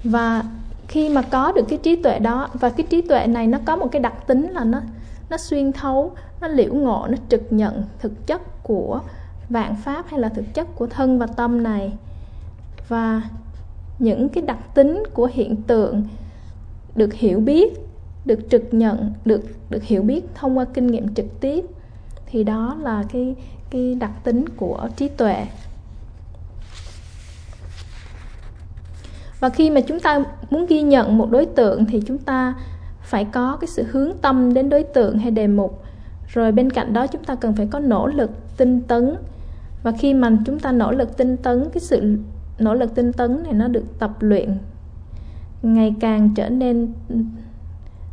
Và 0.04 0.44
khi 0.88 1.10
mà 1.10 1.22
có 1.22 1.52
được 1.52 1.66
cái 1.70 1.80
trí 1.84 1.96
tuệ 1.96 2.20
đó, 2.20 2.50
và 2.54 2.70
cái 2.70 2.88
trí 2.90 3.02
tuệ 3.02 3.28
này 3.28 3.48
nó 3.48 3.60
có 3.66 3.76
một 3.76 3.88
cái 3.92 4.02
đặc 4.02 4.28
tính 4.28 4.50
là 4.50 4.64
nó 4.64 4.82
nó 5.30 5.38
xuyên 5.38 5.72
thấu, 5.72 6.12
nó 6.42 6.48
liễu 6.48 6.74
ngộ, 6.74 7.08
nó 7.10 7.18
trực 7.30 7.54
nhận 7.54 7.84
thực 8.00 8.28
chất 8.28 8.64
của 8.64 9.00
vạn 9.50 9.76
pháp 9.76 10.06
hay 10.10 10.20
là 10.20 10.30
thực 10.30 10.54
chất 10.54 10.68
của 10.76 10.88
thân 10.88 11.20
và 11.20 11.28
tâm 11.28 11.64
này. 11.64 11.94
Và 12.88 13.22
những 14.00 14.30
cái 14.30 14.44
đặc 14.44 14.76
tính 14.76 15.04
của 15.14 15.30
hiện 15.34 15.56
tượng 15.56 16.04
được 16.96 17.14
hiểu 17.14 17.40
biết, 17.40 17.74
được 18.26 18.40
trực 18.50 18.74
nhận, 18.74 19.14
được 19.26 19.42
được 19.70 19.84
hiểu 19.84 20.02
biết 20.02 20.26
thông 20.36 20.58
qua 20.58 20.66
kinh 20.66 20.88
nghiệm 20.88 21.14
trực 21.14 21.26
tiếp 21.40 21.66
thì 22.34 22.44
đó 22.44 22.78
là 22.82 23.04
cái 23.14 23.36
cái 23.70 23.96
đặc 23.96 24.12
tính 24.24 24.46
của 24.58 24.88
trí 24.96 25.08
tuệ. 25.08 25.46
Và 29.40 29.50
khi 29.50 29.70
mà 29.70 29.82
chúng 29.82 30.00
ta 30.00 30.24
muốn 30.50 30.66
ghi 30.66 30.82
nhận 30.82 31.18
một 31.18 31.32
đối 31.32 31.46
tượng 31.46 31.86
thì 31.86 32.02
chúng 32.08 32.18
ta 32.18 32.54
phải 33.02 33.26
có 33.26 33.58
cái 33.62 33.68
sự 33.68 33.86
hướng 33.92 34.18
tâm 34.22 34.54
đến 34.54 34.70
đối 34.70 34.84
tượng 34.84 35.18
hay 35.18 35.32
đề 35.32 35.48
mục. 35.48 35.84
Rồi 36.28 36.52
bên 36.52 36.70
cạnh 36.70 36.94
đó 36.94 37.08
chúng 37.08 37.24
ta 37.24 37.36
cần 37.36 37.56
phải 37.56 37.68
có 37.72 37.80
nỗ 37.80 38.08
lực 38.08 38.32
tinh 38.58 38.82
tấn. 38.82 39.16
Và 39.84 39.92
khi 39.92 40.14
mà 40.14 40.32
chúng 40.46 40.60
ta 40.60 40.72
nỗ 40.72 40.92
lực 40.92 41.18
tinh 41.18 41.38
tấn 41.38 41.70
cái 41.74 41.82
sự 41.82 42.18
nỗ 42.60 42.74
lực 42.74 42.96
tinh 42.96 43.14
tấn 43.14 43.44
này 43.44 43.54
nó 43.54 43.68
được 43.68 44.00
tập 44.00 44.12
luyện 44.20 44.58
ngày 45.62 45.96
càng 46.00 46.34
trở 46.36 46.50
nên 46.50 46.94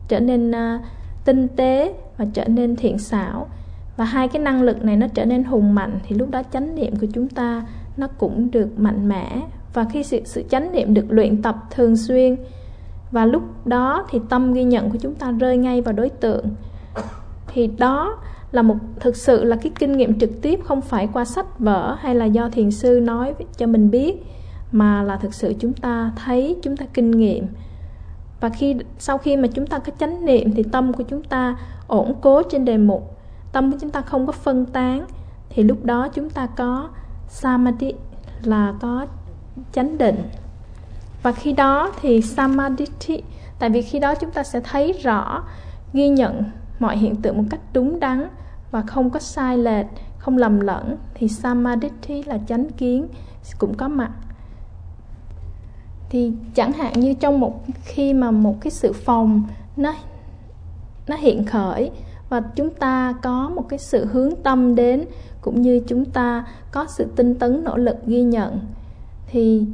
trở 0.08 0.20
nên 0.20 0.50
uh, 0.50 0.80
tinh 1.24 1.48
tế 1.48 1.94
và 2.16 2.26
trở 2.32 2.44
nên 2.48 2.76
thiện 2.76 2.98
xảo 2.98 3.48
và 3.97 4.04
hai 4.04 4.28
cái 4.28 4.42
năng 4.42 4.62
lực 4.62 4.85
này 4.85 4.97
nó 4.97 5.06
trở 5.14 5.25
nên 5.25 5.44
hùng 5.44 5.75
mạnh 5.75 5.99
thì 6.09 6.16
lúc 6.16 6.30
đó 6.30 6.42
chánh 6.52 6.75
niệm 6.75 6.97
của 6.97 7.06
chúng 7.12 7.28
ta 7.28 7.66
nó 7.97 8.06
cũng 8.18 8.50
được 8.50 8.78
mạnh 8.78 9.09
mẽ. 9.09 9.42
Và 9.75 9.85
khi 9.85 10.02
sự, 10.02 10.20
sự 10.25 10.44
chánh 10.50 10.73
niệm 10.73 10.94
được 10.94 11.06
luyện 11.09 11.42
tập 11.42 11.56
thường 11.70 11.97
xuyên 11.97 12.37
và 13.11 13.25
lúc 13.25 13.66
đó 13.66 14.06
thì 14.11 14.20
tâm 14.28 14.52
ghi 14.52 14.64
nhận 14.64 14.90
của 14.90 14.99
chúng 15.00 15.14
ta 15.14 15.30
rơi 15.30 15.56
ngay 15.56 15.80
vào 15.80 15.92
đối 15.92 16.09
tượng 16.09 16.47
thì 17.47 17.66
đó 17.78 18.18
là 18.52 18.62
một 18.62 18.76
thực 19.00 19.16
sự 19.16 19.44
là 19.44 19.56
cái 19.56 19.73
kinh 19.78 19.97
nghiệm 19.97 20.18
trực 20.18 20.42
tiếp 20.42 20.61
không 20.64 20.80
phải 20.80 21.09
qua 21.12 21.25
sách 21.25 21.59
vở 21.59 21.97
hay 22.00 22.14
là 22.14 22.25
do 22.25 22.49
thiền 22.49 22.70
sư 22.70 23.00
nói 23.02 23.35
cho 23.56 23.66
mình 23.66 23.90
biết 23.90 24.23
mà 24.73 25.02
là 25.02 25.16
thực 25.16 25.35
sự 25.35 25.54
chúng 25.59 25.73
ta 25.73 26.12
thấy 26.25 26.56
chúng 26.62 26.76
ta 26.76 26.87
kinh 26.94 27.11
nghiệm. 27.11 27.47
Và 28.40 28.49
khi 28.49 28.76
sau 28.99 29.18
khi 29.18 29.37
mà 29.37 29.49
chúng 29.49 29.66
ta 29.66 29.78
có 29.78 29.92
chánh 29.99 30.25
niệm 30.25 30.52
thì 30.54 30.62
tâm 30.62 30.92
của 30.92 31.02
chúng 31.02 31.23
ta 31.23 31.56
ổn 31.87 32.14
cố 32.20 32.42
trên 32.42 32.64
đề 32.64 32.78
mục 32.78 33.19
tâm 33.52 33.73
của 33.73 33.78
chúng 33.80 33.90
ta 33.90 34.00
không 34.00 34.26
có 34.26 34.33
phân 34.33 34.66
tán, 34.66 35.07
thì 35.49 35.62
lúc 35.62 35.85
đó 35.85 36.09
chúng 36.09 36.30
ta 36.30 36.47
có 36.47 36.88
samadhi, 37.28 37.95
là 38.42 38.75
có 38.80 39.07
chánh 39.73 39.99
định. 39.99 40.23
Và 41.23 41.33
khi 41.33 41.52
đó 41.52 41.92
thì 42.00 42.23
samadhi, 42.23 42.87
tại 43.59 43.71
vì 43.71 43.83
khi 43.83 43.99
đó 43.99 44.14
chúng 44.14 44.30
ta 44.30 44.42
sẽ 44.42 44.61
thấy 44.61 44.92
rõ, 44.92 45.42
ghi 45.92 46.09
nhận 46.09 46.45
mọi 46.78 46.97
hiện 46.97 47.16
tượng 47.16 47.37
một 47.38 47.45
cách 47.50 47.61
đúng 47.73 48.00
đắn 48.00 48.28
và 48.71 48.83
không 48.83 49.11
có 49.11 49.21
sai 49.21 49.59
lệch, 49.59 49.87
không 50.19 50.37
lầm 50.37 50.61
lẫn, 50.61 50.97
thì 51.14 51.28
samadhi 51.28 52.23
là 52.26 52.38
chánh 52.49 52.71
kiến, 52.71 53.09
cũng 53.59 53.75
có 53.75 53.88
mặt. 53.88 54.11
Thì 56.11 56.33
chẳng 56.54 56.73
hạn 56.73 57.00
như 57.00 57.14
trong 57.14 57.40
một, 57.40 57.64
khi 57.85 58.14
mà 58.14 58.30
một 58.30 58.57
cái 58.61 58.71
sự 58.71 58.92
phòng 58.92 59.42
nó 59.76 59.95
nó 61.07 61.16
hiện 61.16 61.45
khởi 61.45 61.90
và 62.30 62.40
chúng 62.56 62.70
ta 62.70 63.14
có 63.22 63.49
một 63.54 63.68
cái 63.68 63.78
sự 63.78 64.06
hướng 64.06 64.30
tâm 64.42 64.75
đến, 64.75 65.04
cũng 65.40 65.62
như 65.62 65.80
chúng 65.87 66.04
ta 66.04 66.44
có 66.72 66.87
sự 66.88 67.06
tinh 67.16 67.34
tấn, 67.34 67.64
nỗ 67.64 67.76
lực 67.76 67.96
ghi 68.06 68.22
nhận. 68.22 68.60
Thì 69.26 69.66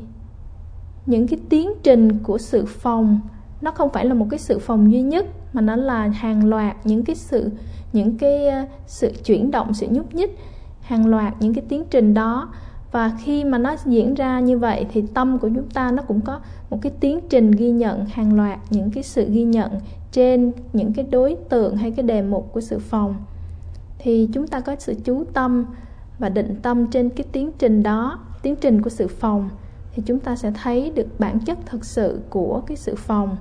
những 1.07 1.29
cái 1.29 1.39
tiến 1.49 1.71
trình 1.83 2.19
của 2.23 2.39
sự 2.39 2.65
phòng, 2.65 3.21
nó 3.61 3.71
không 3.71 3.91
phải 3.91 4.05
là 4.05 4.15
một 4.15 4.27
cái 4.31 4.39
sự 4.39 4.59
phòng 4.59 4.93
duy 4.93 5.03
nhất, 5.03 5.27
mà 5.53 5.61
nó 5.61 5.77
là 5.77 6.09
hàng 6.09 6.49
loạt 6.49 6.77
những 6.85 7.05
cái 7.05 7.17
sự, 7.17 7.51
những 7.93 8.19
cái 8.19 8.49
ờ, 8.49 8.65
sự 8.87 9.13
chuyển 9.25 9.51
động, 9.51 9.75
sự 9.75 9.87
nhúc 9.91 10.15
nhích, 10.15 10.39
hàng 10.81 11.07
loạt 11.07 11.35
những 11.41 11.55
cái 11.55 11.65
tiến 11.69 11.85
trình 11.91 12.15
đó 12.15 12.49
và 12.93 13.13
khi 13.19 13.45
mà 13.45 13.59
nó 13.59 13.77
diễn 13.85 14.15
ra 14.15 14.41
như 14.41 14.59
vậy 14.59 14.87
thì 14.93 15.05
tâm 15.15 15.39
của 15.39 15.49
chúng 15.55 15.71
ta 15.71 15.91
nó 15.91 16.03
cũng 16.03 16.21
có 16.21 16.41
một 16.71 16.79
cái 16.83 16.93
tiến 17.01 17.21
trình 17.29 17.51
ghi 17.51 17.71
nhận 17.71 18.07
hàng 18.07 18.37
loạt 18.37 18.59
những 18.71 18.91
cái 18.91 19.03
sự 19.03 19.31
ghi 19.31 19.43
nhận 19.43 19.71
trên 20.13 20.53
những 20.73 20.93
cái 20.93 21.07
đối 21.11 21.37
tượng 21.49 21.77
hay 21.77 21.91
cái 21.91 22.03
đề 22.03 22.23
mục 22.23 22.53
của 22.53 22.61
sự 22.61 22.79
phòng. 22.79 23.15
Thì 23.99 24.29
chúng 24.33 24.47
ta 24.47 24.61
có 24.61 24.77
sự 24.79 24.95
chú 25.05 25.25
tâm 25.33 25.65
và 26.19 26.29
định 26.29 26.57
tâm 26.63 26.87
trên 26.87 27.11
cái 27.11 27.27
tiến 27.33 27.51
trình 27.59 27.83
đó, 27.83 28.19
tiến 28.43 28.57
trình 28.57 28.83
của 28.83 28.91
sự 28.91 29.09
phòng. 29.09 29.51
Thì 29.93 30.03
chúng 30.07 30.19
ta 30.19 30.37
sẽ 30.37 30.53
thấy 30.63 30.93
được 30.95 31.07
bản 31.19 31.41
chất 31.41 31.59
thực 31.67 31.85
sự 31.85 32.21
của 32.31 32.63
cái 32.67 32.77
sự 32.77 32.95
phòng. 32.95 33.37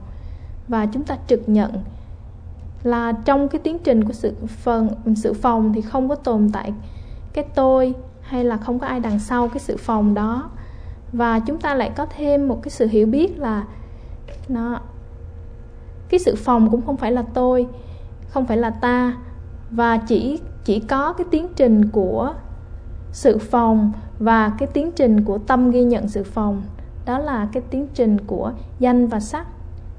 Và 0.68 0.86
chúng 0.86 1.04
ta 1.04 1.18
trực 1.28 1.50
nhận 1.50 1.72
là 2.84 3.12
trong 3.12 3.48
cái 3.48 3.62
tiến 3.64 3.78
trình 3.84 4.04
của 4.04 4.14
sự 4.14 4.34
phần, 4.48 4.90
sự 5.16 5.34
phòng 5.34 5.74
thì 5.74 5.82
không 5.82 6.10
có 6.10 6.16
tồn 6.16 6.50
tại 6.54 6.74
cái 7.34 7.46
tôi 7.56 7.94
hay 8.26 8.44
là 8.44 8.58
không 8.58 8.80
có 8.80 8.88
ai 8.88 9.00
đằng 9.00 9.20
sau 9.20 9.48
cái 9.48 9.60
sự 9.60 9.78
phòng 9.78 10.14
đó. 10.14 10.50
Và 11.12 11.40
chúng 11.40 11.60
ta 11.60 11.76
lại 11.76 11.92
có 11.96 12.06
thêm 12.06 12.48
một 12.48 12.60
cái 12.64 12.70
sự 12.70 12.88
hiểu 12.88 13.08
biết 13.08 13.40
là 13.40 13.64
nó, 14.48 14.80
cái 16.10 16.20
sự 16.20 16.36
phòng 16.36 16.70
cũng 16.72 16.82
không 16.86 16.98
phải 16.98 17.12
là 17.12 17.24
tôi, 17.34 17.68
không 18.28 18.46
phải 18.46 18.58
là 18.58 18.70
ta. 18.70 19.14
Và 19.72 19.98
chỉ 19.98 20.40
chỉ 20.64 20.80
có 20.80 21.14
cái 21.14 21.28
tiến 21.32 21.48
trình 21.56 21.90
của 21.90 22.34
sự 23.12 23.38
phòng 23.38 23.92
và 24.20 24.50
cái 24.58 24.68
tiến 24.74 24.92
trình 24.92 25.24
của 25.24 25.38
tâm 25.38 25.72
ghi 25.72 25.84
nhận 25.84 26.08
sự 26.08 26.24
phòng. 26.24 26.64
Đó 27.06 27.20
là 27.20 27.48
cái 27.54 27.64
tiến 27.70 27.88
trình 27.94 28.18
của 28.28 28.52
danh 28.80 29.08
và 29.08 29.20
sắc. 29.20 29.48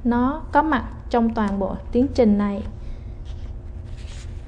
Nó 0.04 0.42
có 0.52 0.62
mặt 0.62 0.85
trong 1.11 1.35
toàn 1.35 1.59
bộ 1.59 1.75
tiến 1.92 2.06
trình 2.14 2.38
này. 2.38 2.62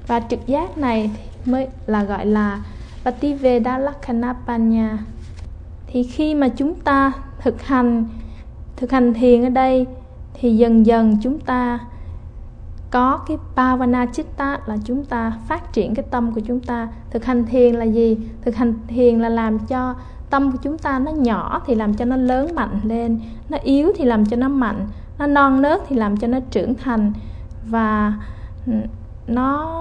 Và 0.07 0.19
trực 0.19 0.47
giác 0.47 0.77
này 0.77 1.11
mới 1.45 1.67
là 1.85 2.03
gọi 2.03 2.25
là 2.25 2.63
Pativeda 3.09 3.77
Lakhana 3.77 4.33
Panya 4.33 4.97
thì 5.87 6.03
khi 6.03 6.35
mà 6.35 6.47
chúng 6.47 6.75
ta 6.75 7.11
thực 7.39 7.63
hành 7.63 8.05
thực 8.75 8.91
hành 8.91 9.13
thiền 9.13 9.43
ở 9.43 9.49
đây, 9.49 9.85
thì 10.33 10.57
dần 10.57 10.85
dần 10.85 11.17
chúng 11.21 11.39
ta 11.39 11.79
có 12.91 13.17
cái 13.27 13.37
Pavana 13.55 14.05
Chitta 14.05 14.59
là 14.65 14.77
chúng 14.83 15.05
ta 15.05 15.33
phát 15.47 15.73
triển 15.73 15.95
cái 15.95 16.05
tâm 16.11 16.31
của 16.31 16.41
chúng 16.45 16.59
ta. 16.59 16.87
Thực 17.11 17.25
hành 17.25 17.45
thiền 17.45 17.75
là 17.75 17.85
gì? 17.85 18.17
Thực 18.41 18.55
hành 18.55 18.73
thiền 18.87 19.19
là 19.19 19.29
làm 19.29 19.59
cho 19.59 19.95
tâm 20.29 20.51
của 20.51 20.57
chúng 20.61 20.77
ta 20.77 20.99
nó 20.99 21.11
nhỏ 21.11 21.61
thì 21.65 21.75
làm 21.75 21.93
cho 21.93 22.05
nó 22.05 22.15
lớn 22.15 22.55
mạnh 22.55 22.79
lên, 22.83 23.21
nó 23.49 23.57
yếu 23.63 23.91
thì 23.95 24.05
làm 24.05 24.25
cho 24.25 24.37
nó 24.37 24.47
mạnh, 24.47 24.87
nó 25.17 25.27
non 25.27 25.61
nớt 25.61 25.81
thì 25.87 25.95
làm 25.95 26.17
cho 26.17 26.27
nó 26.27 26.39
trưởng 26.51 26.75
thành. 26.75 27.13
Và 27.65 28.13
ừ, 28.65 28.73
nó 29.27 29.75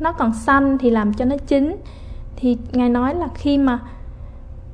nó 0.00 0.12
còn 0.12 0.34
xanh 0.34 0.78
thì 0.78 0.90
làm 0.90 1.14
cho 1.14 1.24
nó 1.24 1.36
chín 1.46 1.76
thì 2.44 2.56
ngài 2.72 2.88
nói 2.88 3.14
là 3.14 3.28
khi 3.34 3.58
mà 3.58 3.78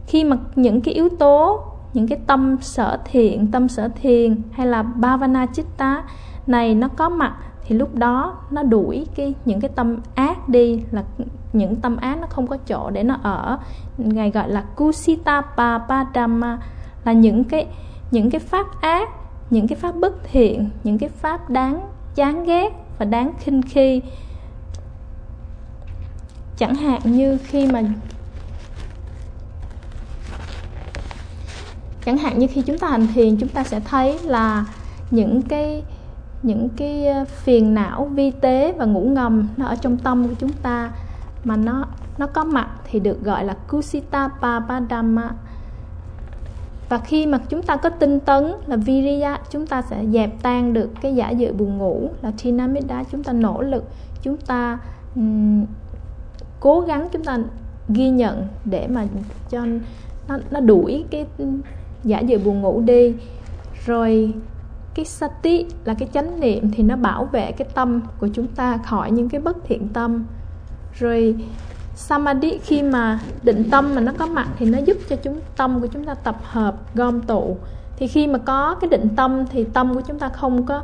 khi 0.06 0.24
mà 0.24 0.36
những 0.56 0.80
cái 0.80 0.94
yếu 0.94 1.08
tố, 1.08 1.62
những 1.94 2.08
cái 2.08 2.18
tâm 2.26 2.56
sở 2.60 2.98
thiện, 3.04 3.50
tâm 3.50 3.68
sở 3.68 3.88
thiền 3.88 4.42
hay 4.52 4.66
là 4.66 4.82
bhavana 4.82 5.46
chitta 5.46 6.02
này 6.46 6.74
nó 6.74 6.88
có 6.88 7.08
mặt 7.08 7.36
thì 7.64 7.76
lúc 7.76 7.94
đó 7.94 8.38
nó 8.50 8.62
đuổi 8.62 9.06
cái, 9.14 9.34
những 9.44 9.60
cái 9.60 9.70
tâm 9.74 9.96
ác 10.14 10.48
đi, 10.48 10.82
là 10.90 11.04
những 11.52 11.76
tâm 11.76 11.96
ác 11.96 12.18
nó 12.20 12.26
không 12.26 12.46
có 12.46 12.56
chỗ 12.56 12.90
để 12.90 13.02
nó 13.02 13.16
ở. 13.22 13.58
Ngài 13.98 14.30
gọi 14.30 14.50
là 14.50 14.64
kusita 14.76 15.40
papadama 15.40 16.58
là 17.04 17.12
những 17.12 17.44
cái 17.44 17.66
những 18.10 18.30
cái 18.30 18.40
pháp 18.40 18.66
ác, 18.80 19.08
những 19.50 19.68
cái 19.68 19.76
pháp 19.76 19.96
bất 19.96 20.24
thiện, 20.24 20.70
những 20.84 20.98
cái 20.98 21.08
pháp 21.08 21.50
đáng, 21.50 21.88
chán 22.14 22.44
ghét 22.44 22.72
và 22.98 23.04
đáng 23.04 23.32
khinh 23.38 23.62
khi 23.62 24.02
chẳng 26.60 26.74
hạn 26.74 27.00
như 27.04 27.38
khi 27.44 27.66
mà 27.66 27.82
chẳng 32.04 32.18
hạn 32.18 32.38
như 32.38 32.46
khi 32.46 32.62
chúng 32.62 32.78
ta 32.78 32.88
hành 32.88 33.06
thiền 33.14 33.36
chúng 33.36 33.48
ta 33.48 33.64
sẽ 33.64 33.80
thấy 33.80 34.18
là 34.18 34.64
những 35.10 35.42
cái 35.42 35.82
những 36.42 36.68
cái 36.76 37.06
ờ, 37.06 37.24
phiền 37.24 37.74
não 37.74 38.10
vi 38.14 38.30
tế 38.30 38.72
và 38.72 38.84
ngủ 38.84 39.00
ngầm 39.00 39.48
nó 39.56 39.66
ở 39.66 39.76
trong 39.76 39.96
tâm 39.96 40.28
của 40.28 40.34
chúng 40.38 40.52
ta 40.52 40.92
mà 41.44 41.56
nó 41.56 41.84
nó 42.18 42.26
có 42.26 42.44
mặt 42.44 42.68
thì 42.84 43.00
được 43.00 43.22
gọi 43.24 43.44
là 43.44 43.54
kusita 43.54 44.28
papadama. 44.28 45.30
Và 46.88 46.98
khi 46.98 47.26
mà 47.26 47.38
chúng 47.48 47.62
ta 47.62 47.76
có 47.76 47.88
tinh 47.88 48.20
tấn 48.20 48.52
là 48.66 48.76
viriya 48.76 49.38
chúng 49.50 49.66
ta 49.66 49.82
sẽ 49.82 50.06
dẹp 50.06 50.42
tan 50.42 50.72
được 50.72 50.90
cái 51.00 51.14
giả 51.14 51.30
dự 51.30 51.52
buồn 51.52 51.78
ngủ 51.78 52.10
là 52.22 52.32
tinamida 52.42 53.04
chúng 53.12 53.24
ta 53.24 53.32
nỗ 53.32 53.62
lực 53.62 53.84
chúng 54.22 54.36
ta 54.36 54.78
um, 55.14 55.66
cố 56.60 56.80
gắng 56.80 57.08
chúng 57.12 57.24
ta 57.24 57.38
ghi 57.88 58.08
nhận 58.08 58.46
để 58.64 58.86
mà 58.88 59.06
cho 59.50 59.66
nó, 60.28 60.38
nó 60.50 60.60
đuổi 60.60 61.04
cái 61.10 61.26
giả 62.04 62.20
dự 62.20 62.38
buồn 62.38 62.60
ngủ 62.60 62.80
đi. 62.80 63.14
Rồi 63.86 64.34
cái 64.94 65.04
sati 65.04 65.66
là 65.84 65.94
cái 65.94 66.08
chánh 66.14 66.40
niệm 66.40 66.70
thì 66.70 66.82
nó 66.82 66.96
bảo 66.96 67.24
vệ 67.24 67.52
cái 67.52 67.68
tâm 67.74 68.00
của 68.20 68.28
chúng 68.34 68.46
ta 68.46 68.76
khỏi 68.76 69.10
những 69.10 69.28
cái 69.28 69.40
bất 69.40 69.56
thiện 69.64 69.88
tâm. 69.88 70.24
Rồi 70.98 71.34
samadhi 71.94 72.58
khi 72.58 72.82
mà 72.82 73.20
định 73.42 73.70
tâm 73.70 73.94
mà 73.94 74.00
nó 74.00 74.12
có 74.18 74.26
mặt 74.26 74.48
thì 74.58 74.66
nó 74.66 74.78
giúp 74.78 74.96
cho 75.08 75.16
chúng 75.16 75.40
tâm 75.56 75.80
của 75.80 75.86
chúng 75.86 76.04
ta 76.04 76.14
tập 76.14 76.36
hợp 76.42 76.94
gom 76.94 77.22
tụ. 77.22 77.56
Thì 77.96 78.06
khi 78.06 78.26
mà 78.26 78.38
có 78.38 78.74
cái 78.74 78.90
định 78.90 79.08
tâm 79.16 79.46
thì 79.46 79.64
tâm 79.64 79.94
của 79.94 80.00
chúng 80.00 80.18
ta 80.18 80.28
không 80.28 80.66
có 80.66 80.82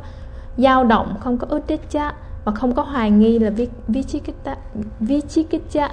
dao 0.57 0.83
động 0.83 1.13
không 1.19 1.37
có 1.37 1.47
ức 1.49 1.57
uddhacca 1.57 2.13
và 2.47 2.53
không 2.53 2.73
có 2.73 2.83
hoài 2.83 3.11
nghi 3.11 3.39
là 3.39 3.51
vichikita 3.87 4.55
vichikita 4.99 5.89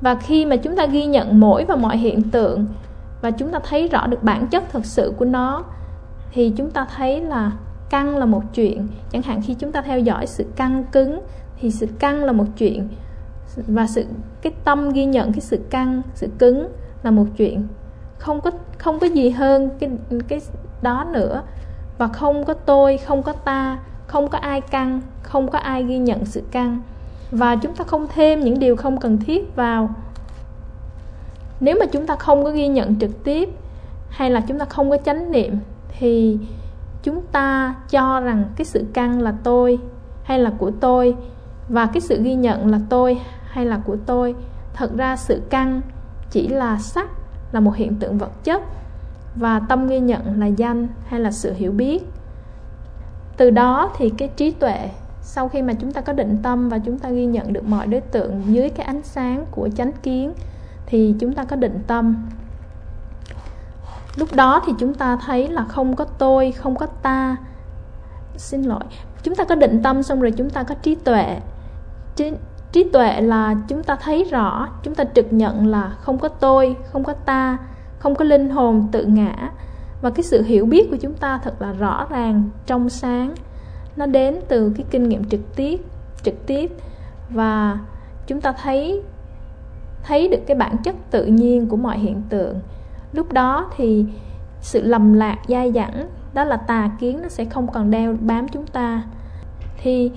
và 0.00 0.14
khi 0.14 0.46
mà 0.46 0.56
chúng 0.56 0.76
ta 0.76 0.86
ghi 0.86 1.04
nhận 1.04 1.40
mỗi 1.40 1.64
và 1.64 1.76
mọi 1.76 1.96
hiện 1.96 2.22
tượng 2.30 2.66
và 3.22 3.30
chúng 3.30 3.52
ta 3.52 3.58
thấy 3.58 3.88
rõ 3.88 4.06
được 4.06 4.22
bản 4.22 4.46
chất 4.46 4.64
thật 4.72 4.86
sự 4.86 5.14
của 5.16 5.24
nó, 5.24 5.64
thì 6.32 6.52
chúng 6.56 6.70
ta 6.70 6.86
thấy 6.96 7.20
là 7.20 7.52
căng 7.90 8.16
là 8.16 8.26
một 8.26 8.42
chuyện. 8.54 8.88
Chẳng 9.12 9.22
hạn 9.22 9.42
khi 9.42 9.54
chúng 9.54 9.72
ta 9.72 9.82
theo 9.82 9.98
dõi 9.98 10.26
sự 10.26 10.44
căng 10.56 10.84
cứng, 10.92 11.20
thì 11.60 11.70
sự 11.70 11.86
căng 11.98 12.24
là 12.24 12.32
một 12.32 12.44
chuyện. 12.58 12.88
Và 13.66 13.86
sự, 13.86 14.04
cái 14.42 14.52
tâm 14.64 14.90
ghi 14.90 15.04
nhận 15.04 15.32
cái 15.32 15.40
sự 15.40 15.56
căng, 15.70 16.02
sự 16.14 16.28
cứng 16.38 16.68
là 17.02 17.10
một 17.10 17.26
chuyện. 17.36 17.66
Không 18.18 18.40
có 18.40 18.50
không 18.78 18.98
có 18.98 19.06
gì 19.06 19.30
hơn 19.30 19.70
cái 19.80 19.90
cái 20.28 20.40
đó 20.82 21.06
nữa. 21.12 21.42
Và 21.98 22.08
không 22.08 22.44
có 22.44 22.54
tôi, 22.54 22.98
không 22.98 23.22
có 23.22 23.32
ta 23.32 23.78
không 24.06 24.28
có 24.28 24.38
ai 24.38 24.60
căng, 24.60 25.00
không 25.22 25.50
có 25.50 25.58
ai 25.58 25.84
ghi 25.84 25.98
nhận 25.98 26.24
sự 26.24 26.42
căng. 26.50 26.80
Và 27.30 27.56
chúng 27.56 27.74
ta 27.74 27.84
không 27.84 28.06
thêm 28.14 28.40
những 28.40 28.58
điều 28.58 28.76
không 28.76 29.00
cần 29.00 29.18
thiết 29.18 29.56
vào. 29.56 29.94
Nếu 31.60 31.76
mà 31.80 31.86
chúng 31.86 32.06
ta 32.06 32.16
không 32.16 32.44
có 32.44 32.50
ghi 32.50 32.68
nhận 32.68 32.98
trực 32.98 33.24
tiếp, 33.24 33.48
hay 34.08 34.30
là 34.30 34.40
chúng 34.40 34.58
ta 34.58 34.64
không 34.64 34.90
có 34.90 34.96
chánh 35.04 35.32
niệm, 35.32 35.58
thì 35.98 36.38
chúng 37.02 37.22
ta 37.32 37.74
cho 37.90 38.20
rằng 38.20 38.44
cái 38.56 38.64
sự 38.64 38.84
căng 38.92 39.22
là 39.22 39.34
tôi 39.42 39.78
hay 40.24 40.38
là 40.38 40.52
của 40.58 40.70
tôi, 40.70 41.16
và 41.68 41.86
cái 41.86 42.00
sự 42.00 42.22
ghi 42.22 42.34
nhận 42.34 42.70
là 42.70 42.80
tôi 42.88 43.20
hay 43.44 43.66
là 43.66 43.80
của 43.84 43.96
tôi, 44.06 44.34
thật 44.74 44.96
ra 44.96 45.16
sự 45.16 45.42
căng 45.50 45.80
chỉ 46.30 46.48
là 46.48 46.78
sắc, 46.78 47.08
là 47.52 47.60
một 47.60 47.76
hiện 47.76 47.94
tượng 47.94 48.18
vật 48.18 48.44
chất, 48.44 48.62
và 49.36 49.60
tâm 49.68 49.86
ghi 49.86 50.00
nhận 50.00 50.40
là 50.40 50.46
danh 50.46 50.88
hay 51.06 51.20
là 51.20 51.30
sự 51.30 51.52
hiểu 51.52 51.72
biết 51.72 52.11
từ 53.42 53.50
đó 53.50 53.90
thì 53.96 54.10
cái 54.18 54.28
trí 54.28 54.50
tuệ 54.50 54.90
sau 55.20 55.48
khi 55.48 55.62
mà 55.62 55.72
chúng 55.72 55.92
ta 55.92 56.00
có 56.00 56.12
định 56.12 56.38
tâm 56.42 56.68
và 56.68 56.78
chúng 56.78 56.98
ta 56.98 57.08
ghi 57.10 57.26
nhận 57.26 57.52
được 57.52 57.64
mọi 57.64 57.86
đối 57.86 58.00
tượng 58.00 58.42
dưới 58.46 58.68
cái 58.68 58.86
ánh 58.86 59.02
sáng 59.02 59.44
của 59.50 59.68
chánh 59.76 59.92
kiến 59.92 60.32
thì 60.86 61.14
chúng 61.20 61.32
ta 61.32 61.44
có 61.44 61.56
định 61.56 61.78
tâm. 61.86 62.28
Lúc 64.16 64.28
đó 64.34 64.62
thì 64.66 64.72
chúng 64.78 64.94
ta 64.94 65.16
thấy 65.26 65.48
là 65.48 65.64
không 65.64 65.96
có 65.96 66.04
tôi 66.04 66.52
không 66.52 66.76
có 66.76 66.86
ta. 66.86 67.36
Xin 68.36 68.62
lỗi. 68.62 68.84
Chúng 69.22 69.34
ta 69.34 69.44
có 69.44 69.54
định 69.54 69.82
tâm 69.82 70.02
xong 70.02 70.20
rồi 70.20 70.30
chúng 70.30 70.50
ta 70.50 70.62
có 70.62 70.74
trí 70.74 70.94
tuệ. 70.94 71.40
Trí, 72.16 72.32
trí 72.72 72.84
tuệ 72.84 73.20
là 73.20 73.54
chúng 73.68 73.82
ta 73.82 73.96
thấy 73.96 74.24
rõ 74.24 74.68
chúng 74.82 74.94
ta 74.94 75.04
trực 75.14 75.32
nhận 75.32 75.66
là 75.66 75.92
không 76.00 76.18
có 76.18 76.28
tôi 76.28 76.76
không 76.92 77.04
có 77.04 77.12
ta 77.12 77.58
không 77.98 78.14
có 78.14 78.24
linh 78.24 78.50
hồn 78.50 78.88
tự 78.92 79.04
ngã 79.04 79.50
và 80.02 80.10
cái 80.10 80.22
sự 80.22 80.42
hiểu 80.42 80.66
biết 80.66 80.90
của 80.90 80.96
chúng 80.96 81.14
ta 81.14 81.38
thật 81.38 81.62
là 81.62 81.72
rõ 81.72 82.06
ràng, 82.10 82.50
trong 82.66 82.88
sáng. 82.88 83.34
Nó 83.96 84.06
đến 84.06 84.40
từ 84.48 84.72
cái 84.76 84.86
kinh 84.90 85.08
nghiệm 85.08 85.24
trực 85.24 85.56
tiếp 85.56 85.80
trực 86.22 86.46
tiếp. 86.46 86.72
Và 87.30 87.78
chúng 88.26 88.40
ta 88.40 88.52
thấy 88.52 89.02
thấy 90.02 90.28
được 90.28 90.40
cái 90.46 90.56
bản 90.56 90.76
chất 90.84 90.94
tự 91.10 91.24
nhiên 91.24 91.68
của 91.68 91.76
mọi 91.76 91.98
hiện 91.98 92.22
tượng. 92.28 92.60
Lúc 93.12 93.32
đó 93.32 93.70
thì 93.76 94.04
sự 94.60 94.82
lầm 94.82 95.12
lạc 95.12 95.38
dai 95.48 95.72
dẳng, 95.72 96.06
đó 96.34 96.44
là 96.44 96.56
tà 96.56 96.90
kiến, 97.00 97.22
nó 97.22 97.28
sẽ 97.28 97.44
không 97.44 97.66
còn 97.72 97.90
đeo 97.90 98.16
bám 98.20 98.48
chúng 98.48 98.66
ta. 98.66 99.02
Thì 99.82 100.10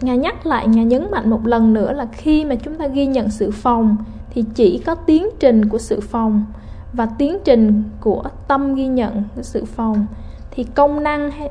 ngài 0.00 0.18
nhắc 0.18 0.46
lại, 0.46 0.68
ngài 0.68 0.84
nhấn 0.84 1.10
mạnh 1.10 1.30
một 1.30 1.46
lần 1.46 1.72
nữa 1.72 1.92
là 1.92 2.06
khi 2.12 2.44
mà 2.44 2.54
chúng 2.54 2.78
ta 2.78 2.86
ghi 2.86 3.06
nhận 3.06 3.30
sự 3.30 3.50
phòng, 3.50 3.96
thì 4.30 4.44
chỉ 4.54 4.82
có 4.86 4.94
tiến 4.94 5.26
trình 5.40 5.68
của 5.68 5.78
sự 5.78 6.00
phòng 6.00 6.44
và 6.92 7.08
tiến 7.18 7.38
trình 7.44 7.82
của 8.00 8.22
tâm 8.48 8.74
ghi 8.74 8.86
nhận 8.86 9.24
của 9.36 9.42
sự 9.42 9.64
phòng. 9.64 10.06
Thì 10.50 10.64
công 10.64 11.02
năng 11.02 11.30
hay 11.30 11.50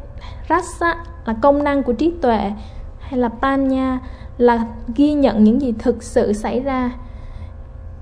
rasa 0.49 0.95
là 1.25 1.35
công 1.41 1.63
năng 1.63 1.83
của 1.83 1.93
trí 1.93 2.13
tuệ 2.21 2.51
hay 2.99 3.19
là 3.19 3.29
panya 3.29 3.99
là 4.37 4.65
ghi 4.95 5.13
nhận 5.13 5.43
những 5.43 5.61
gì 5.61 5.73
thực 5.79 6.03
sự 6.03 6.33
xảy 6.33 6.59
ra. 6.59 6.91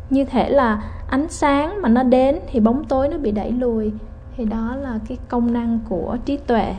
Như 0.10 0.26
thể 0.26 0.50
là 0.50 0.84
ánh 1.10 1.30
sáng 1.30 1.82
mà 1.82 1.90
nó 1.90 2.04
đến 2.04 2.40
thì 2.48 2.60
bóng 2.60 2.84
tối 2.84 3.08
nó 3.08 3.18
bị 3.18 3.32
đẩy 3.32 3.52
lùi. 3.52 3.92
Thì 4.38 4.46
đó 4.46 4.76
là 4.76 5.00
cái 5.08 5.18
công 5.28 5.54
năng 5.54 5.80
của 5.90 6.18
trí 6.26 6.38
tuệ. 6.38 6.76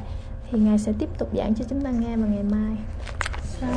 Thì 0.51 0.59
ngài 0.59 0.79
sẽ 0.79 0.93
tiếp 0.99 1.09
tục 1.19 1.29
giảng 1.37 1.55
cho 1.55 1.65
chúng 1.69 1.81
ta 1.81 1.91
nghe 1.91 2.17
vào 2.17 2.29
ngày 2.29 2.43
mai. 2.43 2.77
Sao? 3.43 3.71